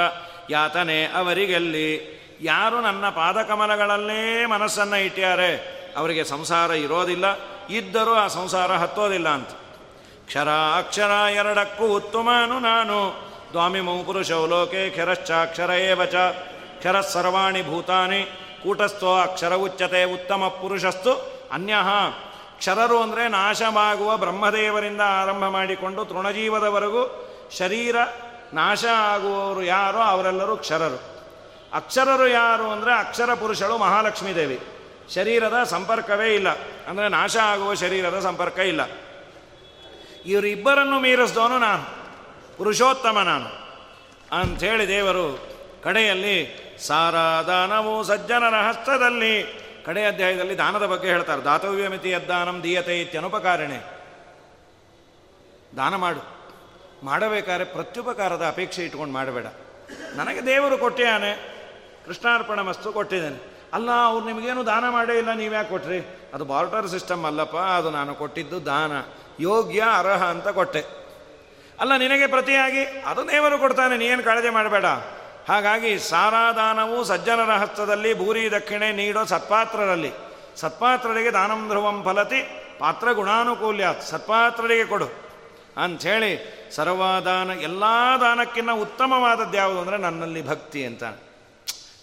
[0.50, 2.22] ಯಾತನೆ ಅವರಿಗೆಲ್ಲಿ.
[2.40, 7.24] ಯಾರು ನನ್ನ ಪಾದಕಮಲಗಳಲ್ಲೇ ಮನಸ್ಸನ್ನು ಇಟ್ಟ್ಯಾರೆ ಅವರಿಗೆ ಸಂಸಾರ ಇರೋದಿಲ್ಲ.
[7.70, 9.48] ಇದ್ದರೂ ಆ ಸಂಸಾರ ಹತ್ತೋದಿಲ್ಲ ಅಂತ.
[10.26, 13.31] ಕ್ಷರ ಅಕ್ಷರ ಎರಡಕ್ಕೂ ಉತ್ತಮನು ನಾನು.
[13.52, 16.14] ದ್ವಾಮಿಮೌ ಪುರುಷೌ ಲೋಕೆ ಕ್ಷರಶ್ಚಾಕ್ಷರ ಏವ ಚ
[16.78, 17.00] ಕ್ಷರ
[17.62, 21.74] ಭೂತಾನಿ ಕೂಟಸ್ಥೋ ಅಕ್ಷರ ಉಚ್ಯತೆ ಉತ್ತಮ ಪುರುಷಸ್ತು ಅನ್ಯ
[22.58, 27.28] ಕ್ಷರರು ಅಂದರೆ ನಾಶವಾಗುವ ಬ್ರಹ್ಮದೇವರಿಂದ ಆರಂಭ ಮಾಡಿಕೊಂಡು ತೃಣಜೀವದವರೆಗೂ
[27.58, 27.96] ಶರೀರ
[28.54, 31.02] ನಾಶ ಆಗುವವರು ಯಾರೋ ಅವರೆಲ್ಲರೂ ಕ್ಷರರು.
[31.72, 34.60] ಅಕ್ಷರರು ಯಾರು ಅಂದರೆ ಅಕ್ಷರ ಪುರುಷಳು ಮಹಾಲಕ್ಷ್ಮೀ ದೇವಿ.
[35.14, 36.48] ಶರೀರದ ಸಂಪರ್ಕವೇ ಇಲ್ಲ.
[36.88, 38.80] ಅಂದರೆ ನಾಶ ಆಗುವ ಶರೀರದ ಸಂಪರ್ಕ ಇಲ್ಲ.
[40.26, 42.01] ಇವರಿಬ್ಬರನ್ನು ಮೀರಿಸಿದವನು ನಾನು.
[42.62, 43.48] ಪುರುಷೋತ್ತಮ ನಾನು
[44.40, 45.48] ಅಂಥೇಳಿ ದೇವರು
[45.84, 46.56] ಕಡೆಯಲ್ಲಿ
[46.86, 51.42] ಸಾರಾ ದಾನವು ಸಜ್ಜನರ ಹಸ್ತದಲ್ಲಿ ಕಡೆಯ ಅಧ್ಯಾಯದಲ್ಲಿ ದಾನದ ಬಗ್ಗೆ ಹೇಳ್ತಾರೆ.
[51.42, 54.00] ದಾತವ್ಯ ಮಿತಿ ಯದ್ದಾನಂ ದೀಯತೆ ಇತ್ಯನುಪಕಾರಣೆ.
[55.76, 56.50] ದಾನ ಮಾಡು.
[57.02, 59.46] ಮಾಡಬೇಕಾದ್ರೆ ಪ್ರತ್ಯುಪಕಾರದ ಅಪೇಕ್ಷೆ ಇಟ್ಕೊಂಡು ಮಾಡಬೇಡ.
[60.14, 61.58] ನನಗೆ ದೇವರು ಕೊಟ್ಟಿಯಾನೆ.
[62.06, 63.52] ಕೃಷ್ಣಾರ್ಪಣ ಮಸ್ತು ಕೊಟ್ಟಿದ್ದೇನೆ.
[63.72, 66.30] ಅಲ್ಲ, ಅವ್ರು ನಿಮಗೇನು ದಾನ ಮಾಡೇ ಇಲ್ಲ, ನೀವ್ಯಾಕೆ ಕೊಟ್ರಿ?
[66.34, 68.92] ಅದು ಬಾರ್ಟರ್ ಸಿಸ್ಟಮ್ ಅಲ್ಲಪ್ಪ, ಅದು ನಾನು ಕೊಟ್ಟಿದ್ದು ದಾನ.
[69.40, 71.01] ಯೋಗ್ಯ ಅರ್ಹ ಅಂತ ಕೊಟ್ಟೆ.
[71.80, 74.86] ಅಲ್ಲ, ನಿನಗೆ ಪ್ರತಿಯಾಗಿ ಅದು ದೇವರು ಕೊಡ್ತಾನೆ ನೀನು ಕಾಳಜಿ ಮಾಡಬೇಡ.
[75.48, 80.12] ಹಾಗಾಗಿ ಸಾರಾದಾನವು ಸಜ್ಜನರ ಹಸ್ತದಲ್ಲಿ, ಭೂರಿ ದಕ್ಷಿಣೆ ನೀಡೋ ಸತ್ಪಾತ್ರರಲ್ಲಿ.
[80.56, 82.40] ಸತ್ಪಾತ್ರರಿಗೆ ದಾನಂ ಧ್ರುವಂ ಫಲತಿ,
[82.78, 85.08] ಪಾತ್ರ ಗುಣಾನುಕೂಲ್ಯ, ಸತ್ಪಾತ್ರರಿಗೆ ಕೊಡು.
[85.76, 86.32] ಅಂಥೇಳಿ
[86.74, 87.84] ಸರ್ವಾದಾನ, ಎಲ್ಲ
[88.20, 91.04] ದಾನಕ್ಕಿಂತ ಉತ್ತಮವಾದದ್ದು ಯಾವುದು ಅಂದರೆ ನನ್ನಲ್ಲಿ ಭಕ್ತಿ ಅಂತ.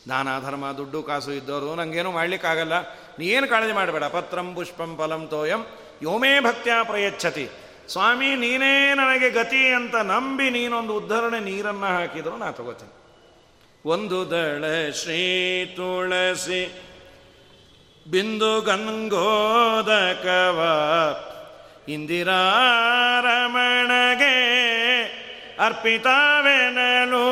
[0.10, 2.76] ದಾನ, ಧರ್ಮ, ದುಡ್ಡು, ಕಾಸು ಇದ್ದವರು ನನಗೇನು ಮಾಡಲಿಕ್ಕಾಗಲ್ಲ.
[3.20, 4.04] ನೀನು ಕಾಳಜಿ ಮಾಡಬೇಡ.
[4.04, 5.66] ಪತ್ರಂ, ಪುಷ್ಪಂ, ಫಲಂ, ತೋಯಂ,
[6.02, 7.50] ಯೋಮೇ ಭಕ್ತ್ಯಾ ಪ್ರಯಚ್ಛತಿ.
[7.90, 12.92] ಸ್ವಾಮಿ, ನೀನೇ ನನಗೆ ಗತಿ ಅಂತ ನಂಬಿ ನೀನೊಂದು ಉದ್ಧರಣೆ ನೀರನ್ನು ಹಾಕಿದ್ರು, ನಾ ತಗೋತೀನಿ.
[13.86, 16.86] ಒಂದು ದಳ ಶ್ರೀ ತುಳಸಿ,
[18.12, 20.60] ಬಿಂದು ಗಂಗೋದಕವ
[21.90, 22.66] ಇಂದಿರಾರಮಣಗೆ
[25.66, 27.28] ಅರ್ಪಿತಾವೆನಲು.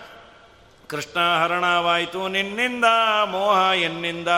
[0.89, 2.85] ಕೃಷ್ಣ ಹರಣವಾಯಿತು ನಿನ್ನಿಂದ,
[3.25, 4.29] ಮೋಹ ಎನ್ನಿಂದ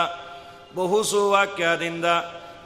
[0.75, 2.05] ಬಹುಸು ವಾಕ್ಯದಿಂದ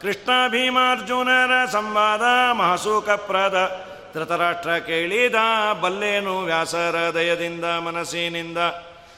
[0.00, 2.22] ಕೃಷ್ಣ ಭೀಮಾರ್ಜುನರ ಸಂವಾದ
[2.52, 5.34] ಮಹಸೂಕಪ್ರದ, ಧೃತರಾಷ್ಟ್ರ ಕೇಳಿದ
[5.80, 8.58] ಬಲ್ಲೇನು ವ್ಯಾಸರ ದಯದಿಂದ ಮನಸ್ಸಿನಿಂದ,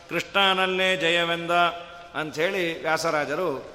[0.08, 1.50] ಕೃಷ್ಣನಲ್ಲೇ ಜಯವೆಂದ
[2.20, 3.73] ಅಂಥೇಳಿ ವ್ಯಾಸರಾಜರು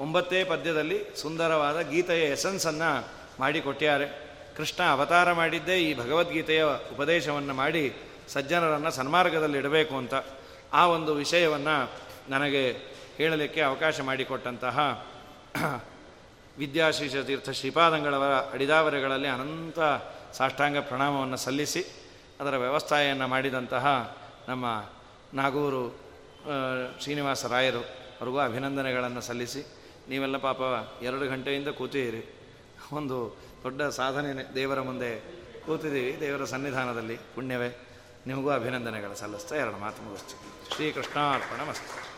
[0.00, 2.90] ಒಂಬತ್ತೇ ಪದ್ಯದಲ್ಲಿ ಸುಂದರವಾದ ಗೀತೆಯ ಎಸೆನ್ಸನ್ನು
[3.40, 4.06] ಮಾಡಿಕೊಟ್ಟಿದ್ದಾರೆ.
[4.56, 7.92] ಕೃಷ್ಣ ಅವತಾರ ಮಾಡಿದ್ದೇ ಈ ಭಗವದ್ಗೀತೆಯ ಉಪದೇಶವನ್ನು ಮಾಡಿ
[8.28, 10.14] ಸಜ್ಜನರನ್ನು ಸನ್ಮಾರ್ಗದಲ್ಲಿ ಇಡಬೇಕು ಅಂತ
[10.72, 11.76] ಆ ಒಂದು ವಿಷಯವನ್ನು
[12.28, 12.72] ನನಗೆ
[13.16, 14.76] ಹೇಳಲಿಕ್ಕೆ ಅವಕಾಶ ಮಾಡಿಕೊಟ್ಟಂತಹ
[16.58, 19.78] ವಿದ್ಯಾಶೀಷ ತೀರ್ಥ ಶ್ರೀಪಾದಂಗಳವರ ಅಡಿದಾವರೆಗಳಲ್ಲಿ ಅನಂತ
[20.32, 21.82] ಸಾಷ್ಟಾಂಗ ಪ್ರಣಾಮವನ್ನು ಸಲ್ಲಿಸಿ
[22.40, 24.16] ಅದರ ವ್ಯವಸ್ಥೆಯನ್ನು ಮಾಡಿದಂತಹ
[24.48, 24.66] ನಮ್ಮ
[25.34, 25.82] ನಾಗೂರು
[27.00, 27.80] ಶ್ರೀನಿವಾಸ ರಾಯರು
[28.20, 29.79] ಅವ್ರಿಗೂ ಅಭಿನಂದನೆಗಳನ್ನು ಸಲ್ಲಿಸಿ
[30.10, 30.60] ನೀವೆಲ್ಲ ಪಾಪ
[31.02, 32.22] ಎರಡು ಗಂಟೆಯಿಂದ ಕೂತಿದ್ದೀರಿ.
[32.92, 35.10] ಒಂದು ದೊಡ್ಡ ಸಾಧನೆ ದೇವರ ಮುಂದೆ
[35.66, 36.20] ಕೂತಿದ್ದೀವಿ.
[36.20, 37.86] ದೇವರ ಸನ್ನಿಧಾನದಲ್ಲಿ ಪುಣ್ಯವೇ.
[38.26, 42.09] ನಿಮಗೂ ಅಭಿನಂದನೆಗಳು ಸಲ್ಲಿಸ್ತಾ ಎರಡು ಮಾತು ಮುಗಿಸ್ತೀವಿ ಶ್ರೀಕೃಷ್ಣಾರ್ಪಣ ಮಸ್ತು.